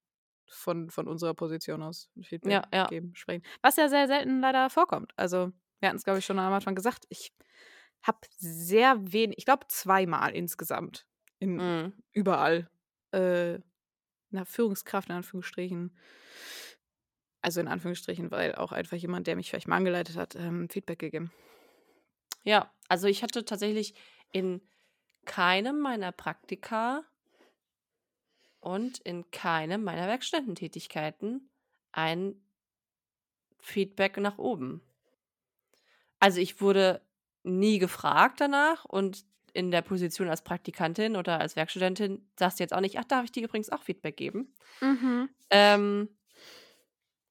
[0.49, 3.45] von, von unserer Position aus Feedback ja, ja, geben, sprechen.
[3.63, 5.13] Was ja sehr selten leider vorkommt.
[5.17, 5.53] Also,
[5.85, 7.05] wir hatten es, glaube ich, schon am Anfang gesagt.
[7.11, 7.35] Ich
[8.03, 11.07] habe sehr wenig, ich glaube zweimal insgesamt,
[11.39, 12.71] in mm, überall,
[13.13, 13.59] äh,
[14.33, 15.95] einer Führungskraft in Anführungsstrichen,
[17.43, 20.99] also in Anführungsstrichen, weil auch einfach jemand, der mich vielleicht mal angeleitet hat, ähm, Feedback
[20.99, 21.31] gegeben.
[22.45, 22.71] ja.
[22.89, 23.95] Also ich hatte tatsächlich
[24.31, 24.61] in
[25.25, 27.03] keinem meiner Praktika
[28.61, 31.51] und in keinem meiner Werkstättentätigkeiten
[31.93, 32.43] ein
[33.59, 34.83] Feedback nach oben.
[36.25, 37.03] Also ich wurde
[37.43, 42.73] nie gefragt danach und in der Position als Praktikantin oder als Werkstudentin sagst du jetzt
[42.73, 44.55] auch nicht, ach, darf ich dir übrigens auch Feedback geben?
[44.81, 45.29] Mhm.
[45.51, 46.09] Ähm,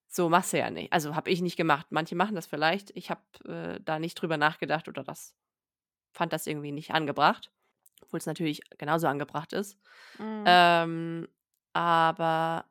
[0.06, 0.92] so machst du ja nicht.
[0.92, 1.88] Also habe ich nicht gemacht.
[1.90, 2.96] Manche machen das vielleicht.
[2.96, 5.34] Ich habe äh, da nicht drüber nachgedacht oder das
[6.12, 7.50] fand das irgendwie nicht angebracht,
[8.00, 9.76] obwohl es natürlich genauso angebracht ist.
[10.20, 10.44] Mhm.
[10.46, 11.28] Ähm,
[11.72, 12.66] aber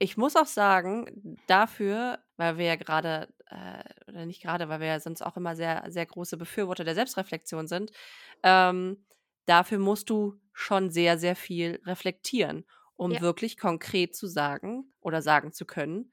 [0.00, 4.88] ich muss auch sagen, dafür, weil wir ja gerade, äh, oder nicht gerade, weil wir
[4.88, 7.92] ja sonst auch immer sehr, sehr große Befürworter der Selbstreflexion sind,
[8.42, 9.06] ähm,
[9.46, 12.66] dafür musst du schon sehr, sehr viel reflektieren,
[12.96, 13.20] um Ja.
[13.20, 16.12] wirklich konkret zu sagen oder sagen zu können,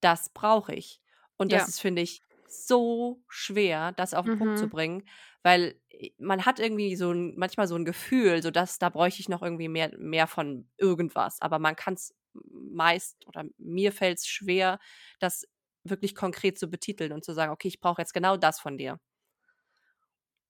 [0.00, 1.00] das brauche ich.
[1.36, 1.68] Und das Ja.
[1.68, 4.70] ist, finde ich, so schwer, das auf den Punkt zu Mhm.
[4.70, 5.04] bringen,
[5.42, 9.20] weil äh, man hat irgendwie so ein, manchmal so ein Gefühl, so dass da bräuchte
[9.20, 14.18] ich noch irgendwie mehr, mehr von irgendwas, aber man kann es meist oder mir fällt
[14.18, 14.80] es schwer,
[15.18, 15.46] das
[15.84, 18.98] wirklich konkret zu betiteln und zu sagen, okay, ich brauche jetzt genau das von dir.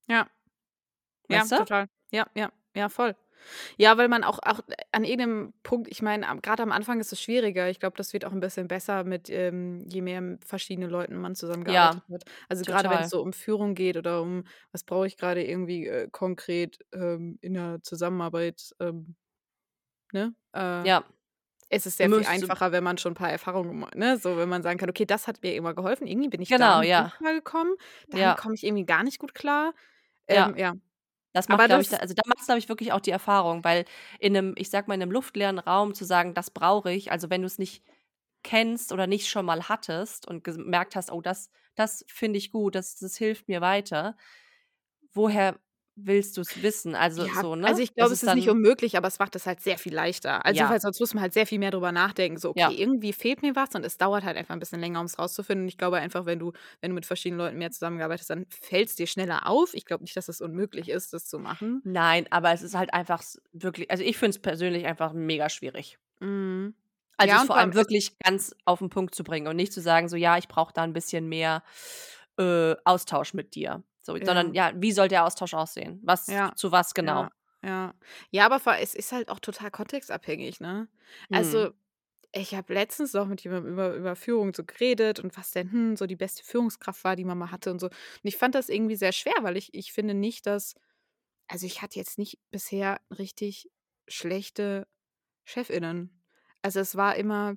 [0.08, 0.28] Ja.
[1.28, 1.56] Ja, Weißt du?
[1.56, 1.88] total.
[2.12, 3.16] Ja, ja, ja, voll.
[3.78, 4.60] Ja, weil man auch, auch
[4.92, 7.70] an irgendeinem Punkt, ich meine, gerade am Anfang ist es schwieriger.
[7.70, 11.16] Ich glaube, das wird auch ein bisschen besser mit, ähm, je mehr mit verschiedenen Leuten
[11.20, 12.24] man zusammengearbeitet hat.
[12.48, 15.86] Also gerade wenn es so um Führung geht oder um, was brauche ich gerade irgendwie
[15.88, 19.16] äh, konkret ähm, in der Zusammenarbeit, ähm,
[20.12, 20.34] ne?
[20.54, 21.04] Äh, Ja,
[21.74, 24.18] es ist sehr viel einfacher, wenn man schon ein paar Erfahrungen ne?
[24.18, 26.56] So, wenn man sagen kann, okay, das hat mir immer geholfen, irgendwie bin ich da
[26.56, 27.74] genau, nicht ja, gut klargekommen,
[28.10, 29.74] dann ja, komme ich irgendwie gar nicht gut klar.
[30.28, 30.48] ja.
[30.48, 30.74] Ähm, ja,
[31.32, 33.64] Das macht, glaube ich, da, also da macht es, glaube ich, wirklich auch die Erfahrung,
[33.64, 33.86] weil
[34.20, 37.30] in einem, ich sag mal, in einem luftleeren Raum zu sagen, das brauche ich, also
[37.30, 37.82] wenn du es nicht
[38.44, 42.74] kennst oder nicht schon mal hattest und gemerkt hast, oh, das, das finde ich gut,
[42.74, 44.16] das, das hilft mir weiter,
[45.14, 45.58] woher
[45.96, 46.94] willst du es wissen?
[46.94, 47.82] Also Ja, so, also ne?
[47.82, 50.46] ich Das glaube, es ist nicht unmöglich, aber es macht es halt sehr viel leichter.
[50.46, 52.38] Also ja, weil sonst muss man halt sehr viel mehr drüber nachdenken.
[52.38, 55.00] So, okay, ja, irgendwie fehlt mir was und es dauert halt einfach ein bisschen länger,
[55.00, 55.64] um es rauszufinden.
[55.64, 58.46] Und ich glaube einfach, wenn du, wenn du mit verschiedenen Leuten mehr zusammengearbeitet hast, dann
[58.48, 59.74] fällt es dir schneller auf.
[59.74, 61.82] Ich glaube nicht, dass es unmöglich ist, das zu machen.
[61.82, 63.22] nein, aber es ist halt einfach
[63.52, 65.98] wirklich, also ich finde es persönlich einfach mega schwierig.
[66.20, 66.74] Mhm.
[67.16, 70.08] Also Ja, vor allem wirklich ganz auf den Punkt zu bringen und nicht zu sagen,
[70.08, 71.62] so ja, ich brauche da ein bisschen mehr
[72.38, 73.84] äh, Austausch mit dir.
[74.02, 76.00] So, sondern ja, ja, wie soll der Austausch aussehen?
[76.04, 77.26] Was ja, zu was genau?
[77.26, 77.30] ja,
[77.62, 77.94] ja.
[78.30, 80.88] Ja, aber vor- es ist halt auch total kontextabhängig, ne?
[81.30, 81.72] Also Hm.
[82.34, 85.96] ich habe letztens auch mit jemandem über, über Führung so geredet und was denn hm,
[85.96, 87.86] so die beste Führungskraft war, die man mal hatte und so.
[87.88, 87.94] Und
[88.24, 90.74] ich fand das irgendwie sehr schwer, weil ich, ich finde nicht, dass,
[91.48, 93.70] also ich hatte jetzt nicht bisher richtig
[94.08, 94.86] schlechte
[95.46, 96.22] ChefInnen.
[96.62, 97.56] Also es war immer,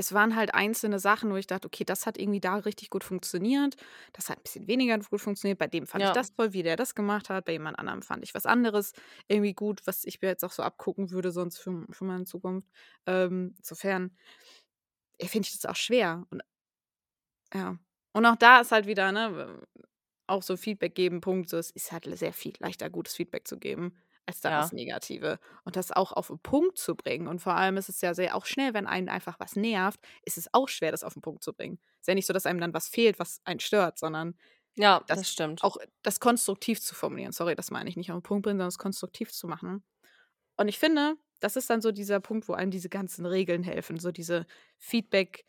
[0.00, 3.04] es waren halt einzelne Sachen, wo ich dachte, okay, das hat irgendwie da richtig gut
[3.04, 3.76] funktioniert.
[4.14, 5.58] Das hat ein bisschen weniger gut funktioniert.
[5.58, 6.12] Bei dem fand ich Ja.
[6.12, 7.44] das toll, wie der das gemacht hat.
[7.44, 8.92] Bei jemand anderem fand ich was anderes
[9.28, 12.68] irgendwie gut, was ich mir jetzt auch so abgucken würde, sonst für, für meine Zukunft.
[13.06, 14.12] Ähm, insofern
[15.20, 16.26] ja, finde ich das auch schwer.
[16.30, 16.42] Und
[17.54, 17.78] ja.
[18.12, 19.60] Und auch da ist halt wieder, ne,
[20.26, 21.48] auch so Feedback geben, Punkt.
[21.50, 23.96] So, es ist halt sehr viel leichter, gutes Feedback zu geben,
[24.30, 24.72] als dann das Ja.
[24.72, 25.38] Negative.
[25.64, 27.28] Und das auch auf den Punkt zu bringen.
[27.28, 30.38] Und vor allem ist es ja sehr auch schnell, wenn einen einfach was nervt, ist
[30.38, 31.78] es auch schwer, das auf den Punkt zu bringen.
[32.00, 34.36] Ist ja nicht so, dass einem dann was fehlt, was einen stört, sondern
[34.74, 35.62] Ja, das das stimmt.
[35.62, 37.32] auch das konstruktiv zu formulieren.
[37.32, 39.84] Sorry, das meine ich nicht auf den Punkt bringen, sondern es konstruktiv zu machen.
[40.56, 43.98] Und ich finde, das ist dann so dieser Punkt, wo einem diese ganzen Regeln helfen,
[43.98, 44.46] so diese
[44.78, 45.46] Feedback-Regeln,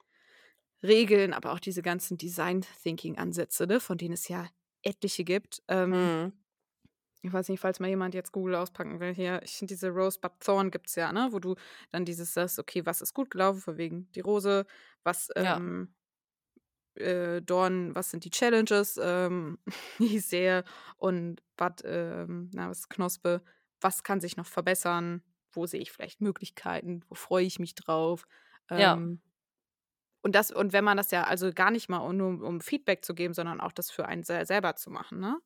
[1.34, 4.50] aber auch diese ganzen Design-Thinking-Ansätze, ne, von denen es ja
[4.84, 5.62] etliche gibt.
[5.68, 6.41] Ähm, Mhm.
[7.22, 10.32] Ich weiß nicht, falls mal jemand jetzt Google auspacken will hier, ich finde diese Rosebud
[10.40, 11.56] Thorn gibt es ja, ne, wo du
[11.92, 14.66] dann dieses sagst, okay, was ist gut gelaufen, von wegen die Rose,
[15.04, 15.58] was Ja.
[15.58, 15.94] ähm,
[16.96, 19.60] äh, Dorn, was sind die Challenges, ähm,
[20.00, 20.64] die ich sehe
[20.98, 23.44] und Bud, ähm, na, was Knospe,
[23.80, 28.26] was kann sich noch verbessern, wo sehe ich vielleicht Möglichkeiten, wo freue ich mich drauf.
[28.76, 28.96] Ja.
[28.96, 29.22] Ähm,
[30.24, 33.16] und das, und wenn man das ja also gar nicht mal nur um, Feedback zu
[33.16, 35.40] geben, sondern auch das für einen sel- selber zu machen, ne?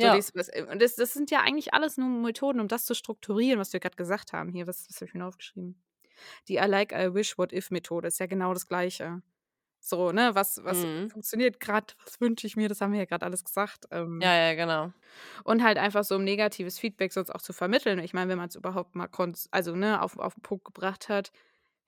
[0.00, 0.24] So Ja.
[0.34, 3.72] was, und das, das sind ja eigentlich alles nur Methoden, um das zu strukturieren, was
[3.72, 4.50] wir gerade gesagt haben.
[4.52, 5.82] Hier, was, was habe ich mir aufgeschrieben?
[6.48, 9.22] Die I like, I wish, what if Methode ist ja genau das Gleiche.
[9.80, 11.12] So, ne, was, was Mhm.
[11.12, 13.86] funktioniert gerade, was wünsche ich mir, das haben wir ja gerade alles gesagt.
[13.92, 14.92] Ähm, Ja, ja, genau.
[15.44, 17.98] und halt einfach so um negatives Feedback sonst auch zu vermitteln.
[17.98, 19.08] Ich meine, wenn man es überhaupt mal
[19.50, 21.32] also, ne, auf, auf den Punkt gebracht hat,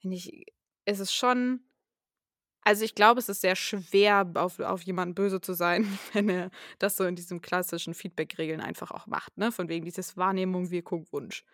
[0.00, 0.46] finde ich,
[0.86, 1.61] ist es schon.
[2.67, 6.51] Also ich glaube, es ist sehr schwer, auf, auf jemanden böse zu sein, wenn er
[6.81, 9.53] das so in diesen klassischen Feedback-Regeln einfach auch macht, ne?
[9.53, 11.45] Von wegen dieses Wahrnehmung, Wirkung, Wunsch.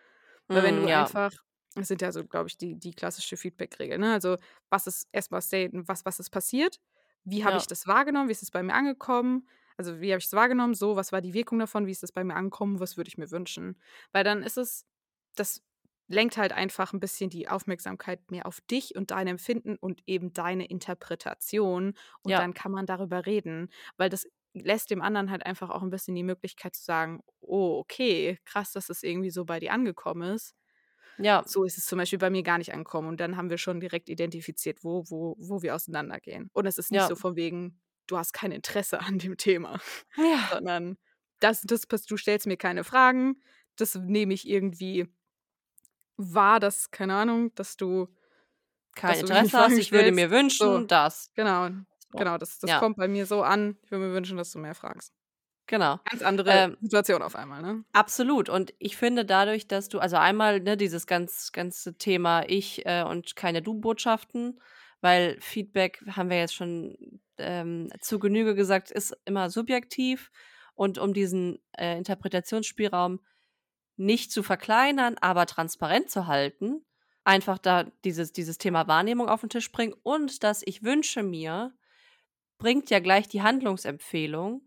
[0.51, 1.09] Weil wenn Mhm, du ja.
[1.09, 1.31] einfach,
[1.75, 4.13] das sind ja so, glaube ich, die, die klassische Feedback-Regel, ne?
[4.13, 4.37] Also,
[4.69, 6.79] was ist erstmal staten, was, was ist passiert?
[7.25, 7.67] Wie habe ich Ja.
[7.67, 8.27] das wahrgenommen?
[8.29, 9.47] Wie ist es bei mir angekommen?
[9.77, 10.73] Also, wie habe ich es wahrgenommen?
[10.73, 11.85] So, was war die Wirkung davon?
[11.87, 12.79] Wie ist es bei mir angekommen?
[12.79, 13.79] Was würde ich mir wünschen?
[14.11, 14.85] Weil dann ist es,
[15.35, 15.61] das
[16.07, 20.33] lenkt halt einfach ein bisschen die Aufmerksamkeit mehr auf dich und dein Empfinden und eben
[20.33, 21.93] deine Interpretation.
[22.23, 22.39] Und Ja.
[22.39, 26.15] dann kann man darüber reden, weil das lässt dem anderen halt einfach auch ein bisschen
[26.15, 30.53] die Möglichkeit zu sagen, oh, okay, krass, dass es irgendwie so bei dir angekommen ist.
[31.17, 31.43] Ja.
[31.45, 33.09] So ist es zum Beispiel bei mir gar nicht angekommen.
[33.09, 36.49] Und dann haben wir schon direkt identifiziert, wo, wo, wo wir auseinandergehen.
[36.53, 37.07] Und es ist nicht Ja.
[37.07, 39.79] so von wegen, du hast kein Interesse an dem Thema,
[40.17, 40.49] Ja.
[40.49, 40.97] sondern
[41.39, 43.41] das, das, du stellst mir keine Fragen,
[43.75, 45.07] das nehme ich irgendwie
[46.17, 48.07] wahr, dass, keine Ahnung, dass du,
[48.95, 49.65] Kein dass du Interesse hast.
[49.65, 50.15] Fragen Ich würde stellst.
[50.15, 51.31] mir wünschen, So, dass.
[51.35, 51.69] genau,
[52.11, 52.17] So.
[52.17, 52.79] genau, das, das Ja.
[52.79, 53.77] kommt bei mir so an.
[53.83, 55.13] Ich würde mir wünschen, dass du mehr fragst.
[55.65, 55.97] Genau.
[56.09, 57.85] Ganz andere Ähm, Situation auf einmal, ne?
[57.93, 58.49] Absolut.
[58.49, 63.03] Und ich finde dadurch, dass du, also einmal ne, dieses ganz, ganze Thema Ich äh,
[63.03, 64.59] und keine Du-Botschaften,
[64.99, 66.97] weil Feedback, haben wir jetzt schon
[67.37, 70.31] ähm, zu Genüge gesagt, ist immer subjektiv.
[70.75, 73.21] Und um diesen äh, Interpretationsspielraum
[73.97, 76.85] nicht zu verkleinern, aber transparent zu halten,
[77.23, 81.73] einfach da dieses, dieses Thema Wahrnehmung auf den Tisch bringen und das Ich wünsche mir,
[82.57, 84.61] bringt ja gleich die Handlungsempfehlung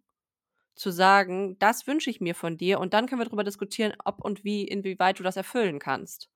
[0.75, 4.23] zu sagen, das wünsche ich mir von dir und dann können wir darüber diskutieren, ob
[4.25, 6.31] und wie, inwieweit du das erfüllen kannst.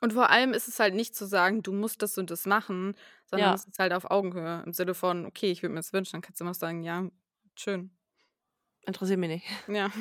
[0.00, 2.96] Und vor allem ist es halt nicht zu sagen, du musst das und das machen,
[3.26, 3.54] sondern Ja.
[3.54, 4.62] es ist halt auf Augenhöhe.
[4.66, 7.08] Im Sinne von, okay, ich würde mir das wünschen, dann kannst du immer sagen, ja,
[7.56, 7.95] schön.
[8.86, 9.46] Interessiert mich nicht.
[9.68, 9.90] Ja.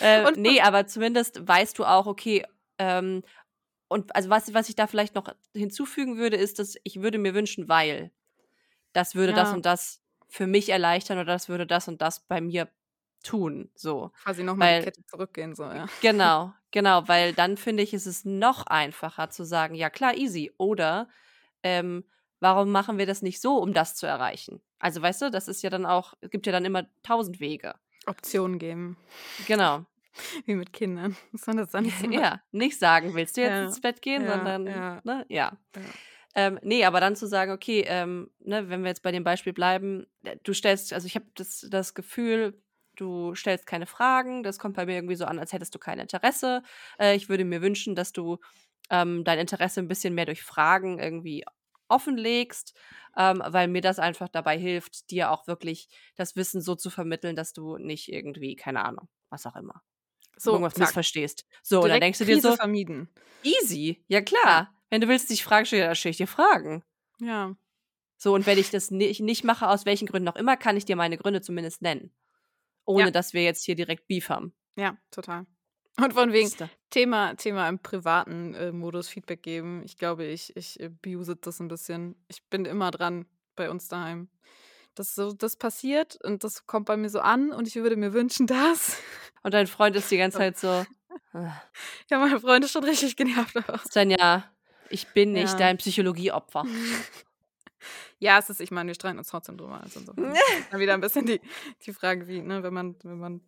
[0.00, 2.46] Äh, Und- nee, aber zumindest weißt du auch, okay,
[2.78, 3.22] ähm,
[3.88, 7.34] und also was, was ich da vielleicht noch hinzufügen würde, ist, dass ich würde mir
[7.34, 8.10] wünschen, weil
[8.94, 9.54] das würde das Ja.
[9.54, 12.68] und das für mich erleichtern oder das würde das und das bei mir
[13.22, 13.70] tun.
[13.74, 14.10] So.
[14.24, 15.86] Quasi nochmal die Kette zurückgehen, so, ja.
[16.00, 20.52] Genau, genau, weil dann finde ich, ist es noch einfacher zu sagen, ja klar, easy.
[20.56, 21.10] Oder
[21.62, 22.02] ähm,
[22.40, 24.62] warum machen wir das nicht so, um das zu erreichen?
[24.78, 27.74] Also weißt du, das ist ja dann auch, es gibt ja dann immer tausend Wege.
[28.06, 28.96] Optionen geben.
[29.46, 29.84] Genau.
[30.46, 31.16] Wie mit Kindern.
[31.30, 32.18] Muss man das dann nicht so machen?
[32.18, 35.00] ja, nicht sagen, willst du jetzt Ja, ins Bett gehen, ja, sondern, ja.
[35.04, 35.58] ne, ja.
[35.74, 35.82] Ja.
[36.34, 39.52] Ähm, nee, aber dann zu sagen, okay, ähm, ne, wenn wir jetzt bei dem Beispiel
[39.52, 42.62] bleiben, äh, du stellst, also ich habe das, das Gefühl,
[42.96, 45.98] du stellst keine Fragen, das kommt bei mir irgendwie so an, als hättest du kein
[45.98, 46.62] Interesse.
[46.98, 48.38] Äh, ich würde mir wünschen, dass du
[48.90, 51.44] ähm, dein Interesse ein bisschen mehr durch Fragen irgendwie
[51.92, 52.74] offenlegst,
[53.16, 57.36] ähm, weil mir das einfach dabei hilft, dir auch wirklich das Wissen so zu vermitteln,
[57.36, 59.82] dass du nicht irgendwie, keine Ahnung, was auch immer,
[60.36, 60.80] So, irgendwas zack.
[60.88, 61.46] missverstehst.
[61.62, 63.08] So, und dann Direkt denkst du dir Krise so, vermieden.
[63.42, 64.74] Easy, ja klar.
[64.90, 66.84] Wenn du willst, dass ich Fragen stelle ich dir Fragen.
[67.20, 67.54] Ja.
[68.18, 70.84] So, und wenn ich das nicht, nicht mache, aus welchen Gründen auch immer, kann ich
[70.84, 72.12] dir meine Gründe zumindest nennen.
[72.84, 73.10] Ohne Ja.
[73.10, 74.54] dass wir jetzt hier direkt Beef haben.
[74.76, 75.46] Ja, total.
[76.04, 76.50] Und von wegen.
[76.90, 79.82] Thema, Thema im privaten äh, Modus Feedback geben.
[79.84, 82.16] Ich glaube, ich, ich abuse das ein bisschen.
[82.28, 83.26] Ich bin immer dran
[83.56, 84.28] bei uns daheim.
[84.94, 88.12] Das, so, das passiert und das kommt bei mir so an und ich würde mir
[88.12, 88.96] wünschen, dass.
[89.42, 90.68] Und dein Freund ist die ganze Zeit so,
[91.32, 91.52] "Ah,
[92.10, 93.56] Ja, meine Freunde schon richtig genervt.
[93.56, 94.44] aber- Svenja,
[94.90, 95.58] ich bin nicht Ja.
[95.58, 96.64] dein Psychologieopfer.
[98.18, 99.80] Ja, es ist, ich meine, wir streiten uns trotzdem drüber.
[99.80, 100.40] Also insofern ist
[100.70, 101.40] dann wieder ein bisschen die,
[101.84, 103.40] die Frage, wie, ne, wenn man, wenn man,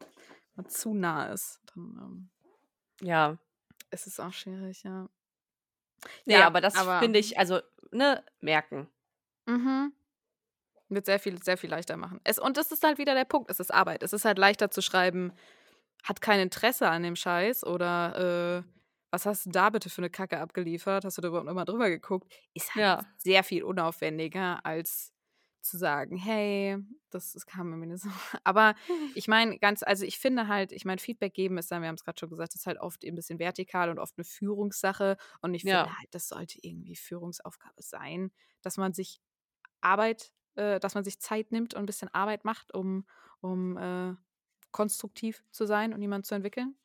[0.57, 2.29] man zu nah ist, dann ähm,
[3.01, 3.39] Ja.
[3.91, 5.09] ist es auch schwierig, ja.
[6.27, 7.61] Nee, Ja, aber das finde ich, also,
[7.93, 8.89] ne, merken.
[9.47, 9.93] Mhm.
[10.89, 12.21] Wird sehr viel, sehr viel leichter machen.
[12.25, 13.51] Es, und das ist halt wieder der Punkt.
[13.51, 14.03] Es ist Arbeit.
[14.03, 15.33] Es ist halt leichter zu schreiben,
[16.03, 18.71] hat kein Interesse an dem Scheiß oder äh,
[19.11, 21.05] was hast du da bitte für eine Kacke abgeliefert?
[21.05, 22.31] Hast du da überhaupt immer drüber geguckt?
[22.53, 23.07] Ist halt Ja.
[23.17, 25.14] sehr viel unaufwendiger, als
[25.65, 26.79] zu sagen, hey,
[27.11, 28.09] das, das kam mir nicht so.
[28.45, 28.75] Aber
[29.15, 31.97] ich meine, ganz, also ich finde halt, ich meine, Feedback geben ist dann, wir haben
[31.97, 35.17] es gerade schon gesagt, ist halt oft ein bisschen vertikal und oft eine Führungssache.
[35.41, 35.99] Und ich finde Ja.
[35.99, 38.31] halt, das sollte irgendwie Führungsaufgabe sein,
[38.63, 39.21] dass man sich
[39.81, 43.07] Arbeit, äh, dass man sich Zeit nimmt und ein bisschen Arbeit macht, um,
[43.41, 44.15] um äh,
[44.73, 46.77] konstruktiv zu sein und jemanden zu entwickeln.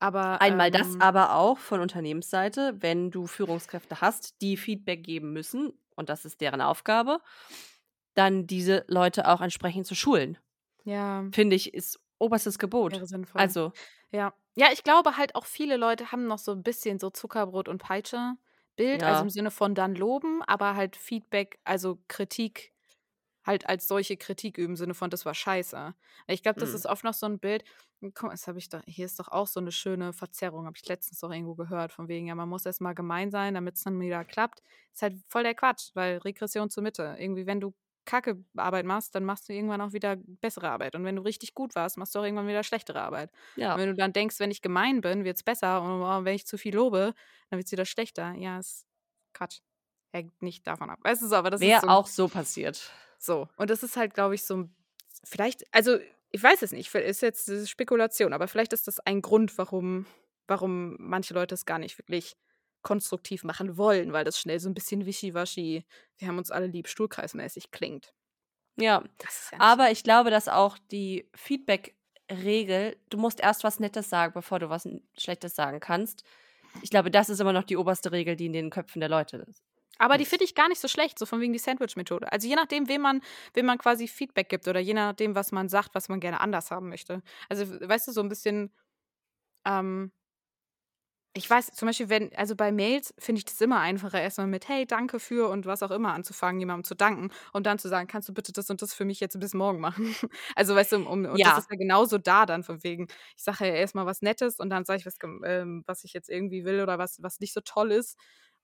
[0.00, 5.32] Aber Einmal das, ähm, aber auch von Unternehmensseite, wenn du Führungskräfte hast, die Feedback geben
[5.32, 7.20] müssen, und das ist deren Aufgabe,
[8.14, 10.38] dann diese Leute auch entsprechend zu schulen.
[10.84, 12.92] ja, Finde ich, ist oberstes Gebot.
[12.92, 13.42] wäre sinnvoll.
[13.42, 13.72] Also,
[14.12, 14.34] Ja.
[14.56, 17.78] Ja, ich glaube halt auch viele Leute haben noch so ein bisschen so Zuckerbrot und
[17.82, 18.34] Peitsche
[18.76, 19.24] Bild, also Ja.
[19.24, 22.72] im Sinne von dann loben, aber halt Feedback, also Kritik
[23.46, 25.94] halt als solche Kritik üben, im Sinne von das war scheiße.
[26.28, 26.74] Ich glaube, das Mhm.
[26.74, 27.64] ist oft noch so ein Bild.
[28.02, 30.76] Guck mal, das habe ich da, hier ist doch auch so eine schöne Verzerrung, habe
[30.76, 33.76] ich letztens doch irgendwo gehört, von wegen, ja, man muss erst mal gemein sein, damit
[33.76, 34.62] es dann wieder klappt.
[34.92, 37.16] Ist halt voll der Quatsch, weil Regression zur Mitte.
[37.18, 40.94] Irgendwie, wenn du Kacke Arbeit machst, dann machst du irgendwann auch wieder bessere Arbeit.
[40.94, 43.30] Und wenn du richtig gut warst, machst du auch irgendwann wieder schlechtere Arbeit.
[43.56, 43.74] ja.
[43.74, 46.34] Und wenn du dann denkst, wenn ich gemein bin, wird es besser und oh, wenn
[46.34, 47.14] ich zu viel lobe,
[47.50, 48.32] dann wird es wieder schlechter.
[48.34, 48.86] Ja, ist
[49.32, 49.60] Quatsch.
[50.12, 50.98] Hängt nicht davon ab.
[51.02, 52.90] Weißt du so, aber das ist Wäre so, auch so passiert.
[53.18, 53.48] so.
[53.56, 54.74] Und das ist halt, glaube ich, so ein-
[55.24, 55.98] vielleicht, also
[56.30, 60.06] ich weiß es nicht, ist jetzt Spekulation, aber vielleicht ist das ein Grund, warum,
[60.46, 62.36] warum manche Leute es gar nicht wirklich
[62.84, 65.84] konstruktiv machen wollen, weil das schnell so ein bisschen wischiwaschi,
[66.18, 68.14] wir haben uns alle lieb, stuhlkreismäßig klingt.
[68.76, 69.02] Ja.
[69.50, 74.60] Ja Aber ich glaube, dass auch die Feedback-Regel, du musst erst was Nettes sagen, bevor
[74.60, 76.22] du was Schlechtes sagen kannst.
[76.82, 79.38] Ich glaube, das ist immer noch die oberste Regel, die in den Köpfen der Leute
[79.48, 79.62] ist.
[79.98, 82.30] Aber die finde ich gar nicht so schlecht, so von wegen die Sandwich-Methode.
[82.32, 83.20] Also je nachdem, wem man,
[83.54, 86.70] wem man quasi Feedback gibt oder je nachdem, was man sagt, was man gerne anders
[86.70, 87.22] haben möchte.
[87.48, 88.72] Also, weißt du, so ein bisschen,
[89.64, 90.10] ähm,
[91.36, 94.68] ich weiß, zum Beispiel, wenn, also bei Mails finde ich das immer einfacher, erstmal mit
[94.68, 98.06] Hey, danke für und was auch immer anzufangen, jemandem zu danken und dann zu sagen,
[98.06, 100.14] kannst du bitte das und das für mich jetzt bis morgen machen?
[100.56, 101.46] Also, weißt du, um, und Ja.
[101.46, 104.70] das ist ja genauso da dann von wegen, ich sage ja erstmal was Nettes und
[104.70, 107.60] dann sage ich, was, ähm, was ich jetzt irgendwie will oder was, was nicht so
[107.60, 108.16] toll ist,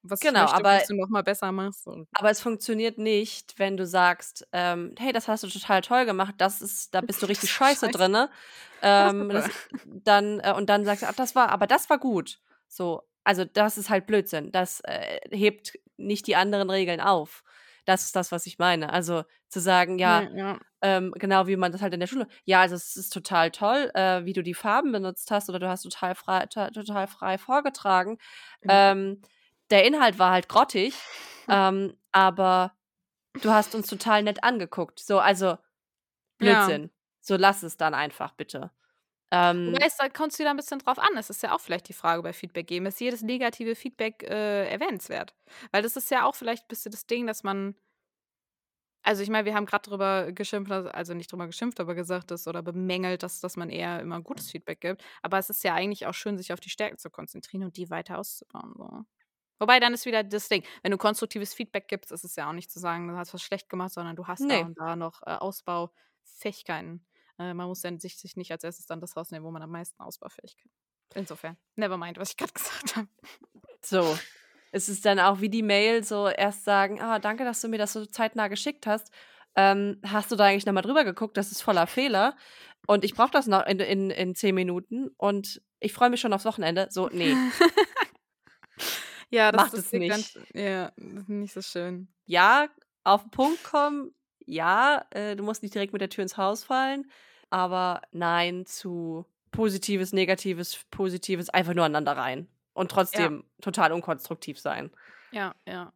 [0.03, 1.87] was Genau, ich möchte, aber- was du nochmal besser machst.
[2.13, 6.35] Aber es funktioniert nicht, wenn du sagst, ähm, hey, das hast du total toll gemacht,
[6.39, 7.91] das ist, da bist du richtig scheiße scheiße.
[7.91, 8.27] drin.
[8.83, 9.49] Ähm, das,
[9.85, 12.41] dann, äh, und dann sagst du, ach, das war, aber das war gut.
[12.71, 14.53] So, also das ist halt Blödsinn.
[14.53, 17.43] Das äh, hebt nicht die anderen Regeln auf.
[17.85, 18.93] Das ist das, was ich meine.
[18.93, 20.59] Also zu sagen, ja, ja, ja.
[20.83, 22.29] ähm, genau wie man das halt in der Schule.
[22.45, 25.69] Ja, also es ist total toll, äh, wie du die Farben benutzt hast oder du
[25.69, 28.19] hast total frei, to total frei vorgetragen.
[28.61, 28.75] Genau.
[28.75, 29.23] Ähm,
[29.71, 30.95] der Inhalt war halt grottig,
[31.49, 32.73] ähm, aber
[33.43, 35.01] du hast uns total nett angeguckt.
[35.01, 35.59] So, also Ja.
[36.39, 36.91] Blödsinn.
[37.21, 38.71] So lass es dann einfach bitte.
[39.33, 41.17] Ähm, Wobei es da kommt es wieder ein bisschen drauf an.
[41.17, 42.87] Es ist ja auch vielleicht die Frage bei Feedback geben.
[42.87, 45.35] Ist jedes negative Feedback äh, erwähnenswert?
[45.71, 47.75] Weil das ist ja auch vielleicht ein bisschen das Ding, dass man.
[49.03, 52.47] Also, ich meine, wir haben gerade drüber geschimpft, also- nicht drüber geschimpft, aber gesagt, dass
[52.47, 55.03] oder bemängelt, dass, dass man eher immer gutes Feedback gibt.
[55.23, 57.89] Aber es ist ja eigentlich auch schön, sich auf die Stärken zu konzentrieren und die
[57.89, 58.75] weiter auszubauen.
[58.77, 59.05] So.
[59.59, 62.53] Wobei dann ist wieder das Ding, wenn du konstruktives Feedback gibst, ist es ja auch
[62.55, 64.61] nicht zu sagen, du hast was schlecht gemacht, sondern du hast Nee.
[64.61, 67.07] da und da noch äh, Ausbaufähigkeiten.
[67.41, 69.71] Äh, man muss dann sich, sich nicht als erstes dann das rausnehmen, wo man am
[69.71, 71.17] meisten Ausbaufähigkeit hat.
[71.17, 73.09] Insofern, never mind, was ich gerade gesagt habe.
[73.83, 74.19] So.
[74.73, 77.79] Es ist dann auch wie die Mail, so erst sagen, ah, danke, dass du mir
[77.79, 79.11] das so zeitnah geschickt hast.
[79.57, 81.37] Ähm, hast du da eigentlich nochmal drüber geguckt?
[81.37, 82.37] Das ist voller Fehler.
[82.87, 86.33] Und ich brauche das noch in, in, in zehn Minuten und ich freue mich schon
[86.33, 86.87] aufs Wochenende.
[86.91, 87.35] So, nee.
[89.31, 90.11] ja, das Macht das es nicht.
[90.11, 92.09] Ganz, ja, ist nicht so schön.
[92.27, 92.69] ja,
[93.03, 94.15] auf den Punkt kommen,
[94.47, 97.11] ja, äh, du musst nicht direkt mit der Tür ins Haus fallen,
[97.51, 102.49] aber nein zu Positives, Negatives, Positives, einfach nur aneinander rein.
[102.73, 104.91] und trotzdem total unkonstruktiv sein.
[105.31, 105.93] Ja, ja.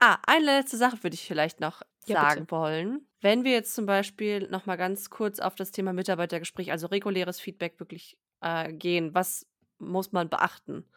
[0.00, 2.50] Ah, eine letzte Sache würde ich vielleicht noch Ja, sagen bitte.
[2.50, 3.06] wollen.
[3.20, 7.40] Wenn wir jetzt zum Beispiel noch mal ganz kurz auf das Thema Mitarbeitergespräch, also reguläres
[7.40, 9.46] Feedback wirklich äh, gehen, was
[9.78, 10.88] muss man beachten?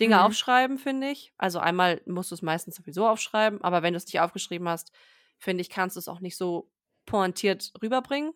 [0.00, 0.24] Dinge Mhm.
[0.24, 1.32] aufschreiben, finde ich.
[1.38, 4.92] Also einmal musst du es meistens sowieso aufschreiben, aber wenn du es nicht aufgeschrieben hast,
[5.38, 6.70] finde ich, kannst du es auch nicht so
[7.06, 8.32] pointiert rüberbringen.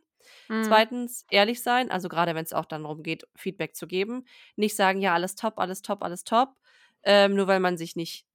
[0.48, 0.64] Mhm.
[0.64, 4.24] Zweitens, ehrlich sein, also gerade wenn es auch dann darum geht, Feedback zu geben.
[4.56, 6.56] Nicht sagen, ja, alles top, alles top, alles top,
[7.02, 8.26] ähm, nur weil man sich nicht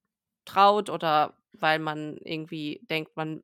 [0.45, 3.41] traut oder weil man irgendwie denkt, man,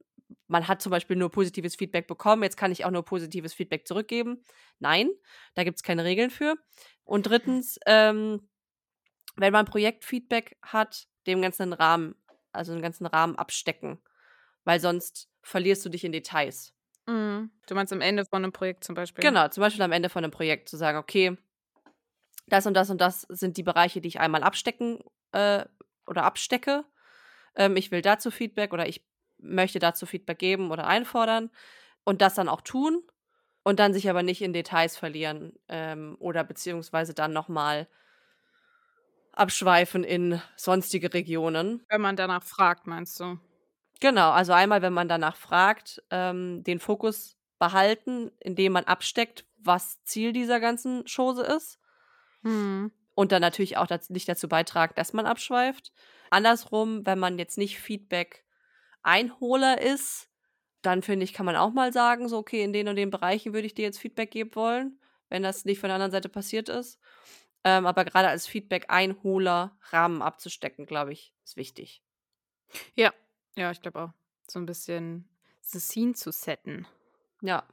[0.47, 3.87] man hat zum Beispiel nur positives Feedback bekommen, jetzt kann ich auch nur positives Feedback
[3.87, 4.43] zurückgeben.
[4.79, 5.09] Nein,
[5.55, 6.55] da gibt es keine Regeln für.
[7.03, 8.49] Und drittens, ähm,
[9.35, 12.15] wenn man Projektfeedback hat, dem ganzen Rahmen,
[12.51, 13.99] also den ganzen Rahmen abstecken,
[14.63, 16.73] weil sonst verlierst du dich in Details.
[17.07, 17.51] Mhm.
[17.67, 19.23] Du meinst am Ende von einem Projekt zum Beispiel?
[19.23, 21.37] Genau, zum Beispiel am Ende von einem Projekt zu sagen, okay,
[22.47, 24.99] das und das und das sind die Bereiche, die ich einmal abstecken
[25.31, 25.65] äh,
[26.05, 26.85] oder abstecke.
[27.55, 29.05] Ähm, ich will dazu Feedback oder ich
[29.37, 31.49] möchte dazu Feedback geben oder einfordern
[32.03, 33.03] und das dann auch tun
[33.63, 37.87] und dann sich aber nicht in Details verlieren ähm, oder beziehungsweise dann nochmal
[39.33, 41.83] abschweifen in sonstige Regionen.
[41.89, 43.37] Wenn man danach fragt, meinst du?
[43.99, 50.03] Genau, also einmal, wenn man danach fragt, ähm, den Fokus behalten, indem man absteckt, was
[50.03, 51.79] Ziel dieser ganzen Chose ist.
[52.43, 52.91] Mhm.
[53.15, 55.91] Und dann natürlich auch das, nicht dazu beitragen, dass man abschweift.
[56.29, 60.29] Andersrum, wenn man jetzt nicht Feedback-Einholer ist,
[60.83, 63.53] dann finde ich, kann man auch mal sagen, so, okay, in den und den Bereichen
[63.53, 66.69] würde ich dir jetzt Feedback geben wollen, wenn das nicht von der anderen Seite passiert
[66.69, 66.99] ist.
[67.63, 72.03] Ähm, aber gerade als Feedback-Einholer Rahmen abzustecken, glaube ich, ist wichtig.
[72.95, 73.11] Ja,
[73.57, 74.13] ja, ich glaube auch.
[74.49, 75.29] So ein bisschen
[75.61, 76.85] the scene zu setten,
[77.41, 77.67] Ja.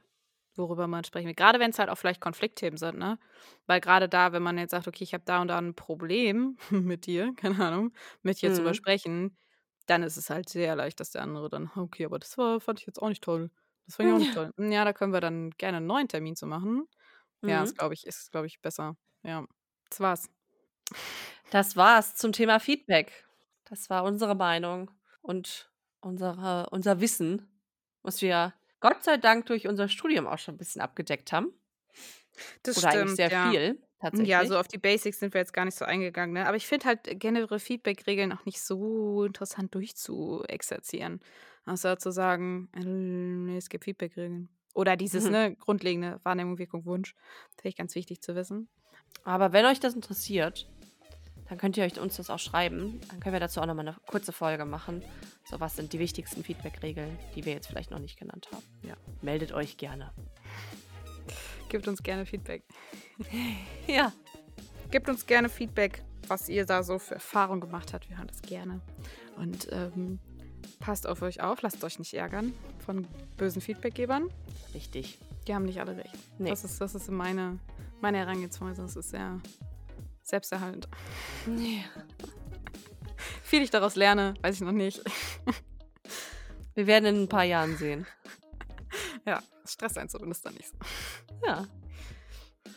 [0.56, 1.34] worüber man sprechen will.
[1.34, 3.18] Gerade wenn es halt auch vielleicht Konfliktthemen sind, ne?
[3.66, 6.56] Weil gerade da, wenn man jetzt sagt, okay, ich habe da und da ein Problem
[6.70, 8.62] mit dir, keine Ahnung, mit dir zu Mhm.
[8.62, 9.36] besprechen,
[9.86, 12.80] dann ist es halt sehr leicht, dass der andere dann, okay, aber das war, fand
[12.80, 13.50] ich jetzt auch nicht toll.
[13.86, 14.50] Das fand ich auch nicht toll.
[14.56, 16.86] "Hm, Ja, da können wir dann gerne einen neuen Termin zu machen.
[17.46, 17.64] Ja, Mhm.
[17.64, 18.96] ist, glaube ich, ist, glaube ich, besser.
[19.24, 19.46] Ja.
[19.90, 20.28] Das war's.
[21.50, 23.24] Das war's zum Thema Feedback.
[23.64, 24.90] Das war unsere Meinung
[25.22, 25.70] und
[26.04, 27.48] unsere, unser Wissen,
[28.02, 31.52] was wir Gott sei Dank durch unser Studium auch schon ein bisschen abgedeckt haben.
[32.62, 33.50] Das Oder eigentlich sehr ja.
[33.50, 34.28] viel, tatsächlich.
[34.28, 36.34] Ja, so auf die Basics sind wir jetzt gar nicht so eingegangen.
[36.34, 36.46] Ne?
[36.46, 41.20] Aber ich finde halt generelle Feedback-Regeln auch nicht so interessant durchzuexerzieren.
[41.66, 44.48] Außer zu sagen, äh, nee, es gibt Feedback-Regeln.
[44.74, 45.30] Oder dieses Mhm.
[45.30, 47.14] ne, grundlegende Wahrnehmung, Wirkung, Wunsch.
[47.56, 48.68] Finde ich ganz wichtig zu wissen.
[49.22, 50.68] Aber wenn euch das interessiert,
[51.54, 53.00] dann könnt ihr euch uns das auch schreiben.
[53.10, 55.04] Dann können wir dazu auch nochmal eine kurze Folge machen.
[55.48, 58.64] So, was sind die wichtigsten Feedback-Regeln, die wir jetzt vielleicht noch nicht genannt haben?
[58.82, 60.10] Ja, meldet euch gerne.
[61.68, 62.64] Gebt uns gerne Feedback.
[63.86, 64.12] Ja,
[64.90, 68.10] Gebt uns gerne Feedback, was ihr da so für Erfahrungen gemacht habt.
[68.10, 68.80] Wir hören das gerne.
[69.36, 70.18] Und ähm,
[70.80, 72.52] passt auf euch auf, lasst euch nicht ärgern
[72.84, 74.28] von bösen Feedbackgebern.
[74.74, 75.20] richtig.
[75.46, 76.18] Die haben nicht alle recht.
[76.38, 76.50] Nee.
[76.50, 77.60] Das ist, das ist meine,
[78.00, 78.82] meine Herangehensweise.
[78.82, 79.40] Das ist sehr
[80.28, 80.88] selbsterhaltend.
[81.46, 81.84] Ja.
[83.42, 85.02] Viel ich daraus lerne, weiß ich noch nicht.
[86.74, 88.06] Wir werden in ein paar Jahren sehen.
[89.26, 90.74] Ja, Stress eins zumindest dann nicht so.
[91.46, 91.66] Ja,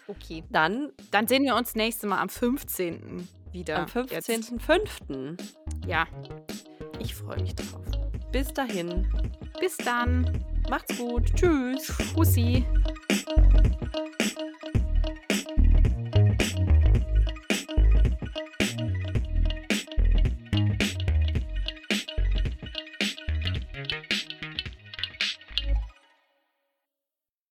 [0.07, 0.43] Okay.
[0.49, 3.27] dann Dann sehen wir uns nächste Mal am 15.
[3.51, 3.79] wieder.
[3.93, 4.29] am Jetzt.
[4.29, 5.37] 15.05.
[5.85, 6.07] Ja.
[6.99, 7.85] Ich freue mich drauf.
[8.31, 9.07] Bis dahin.
[9.59, 10.43] Bis dann.
[10.69, 11.33] Macht's gut.
[11.35, 11.93] Tschüss.
[12.13, 12.65] Pussy.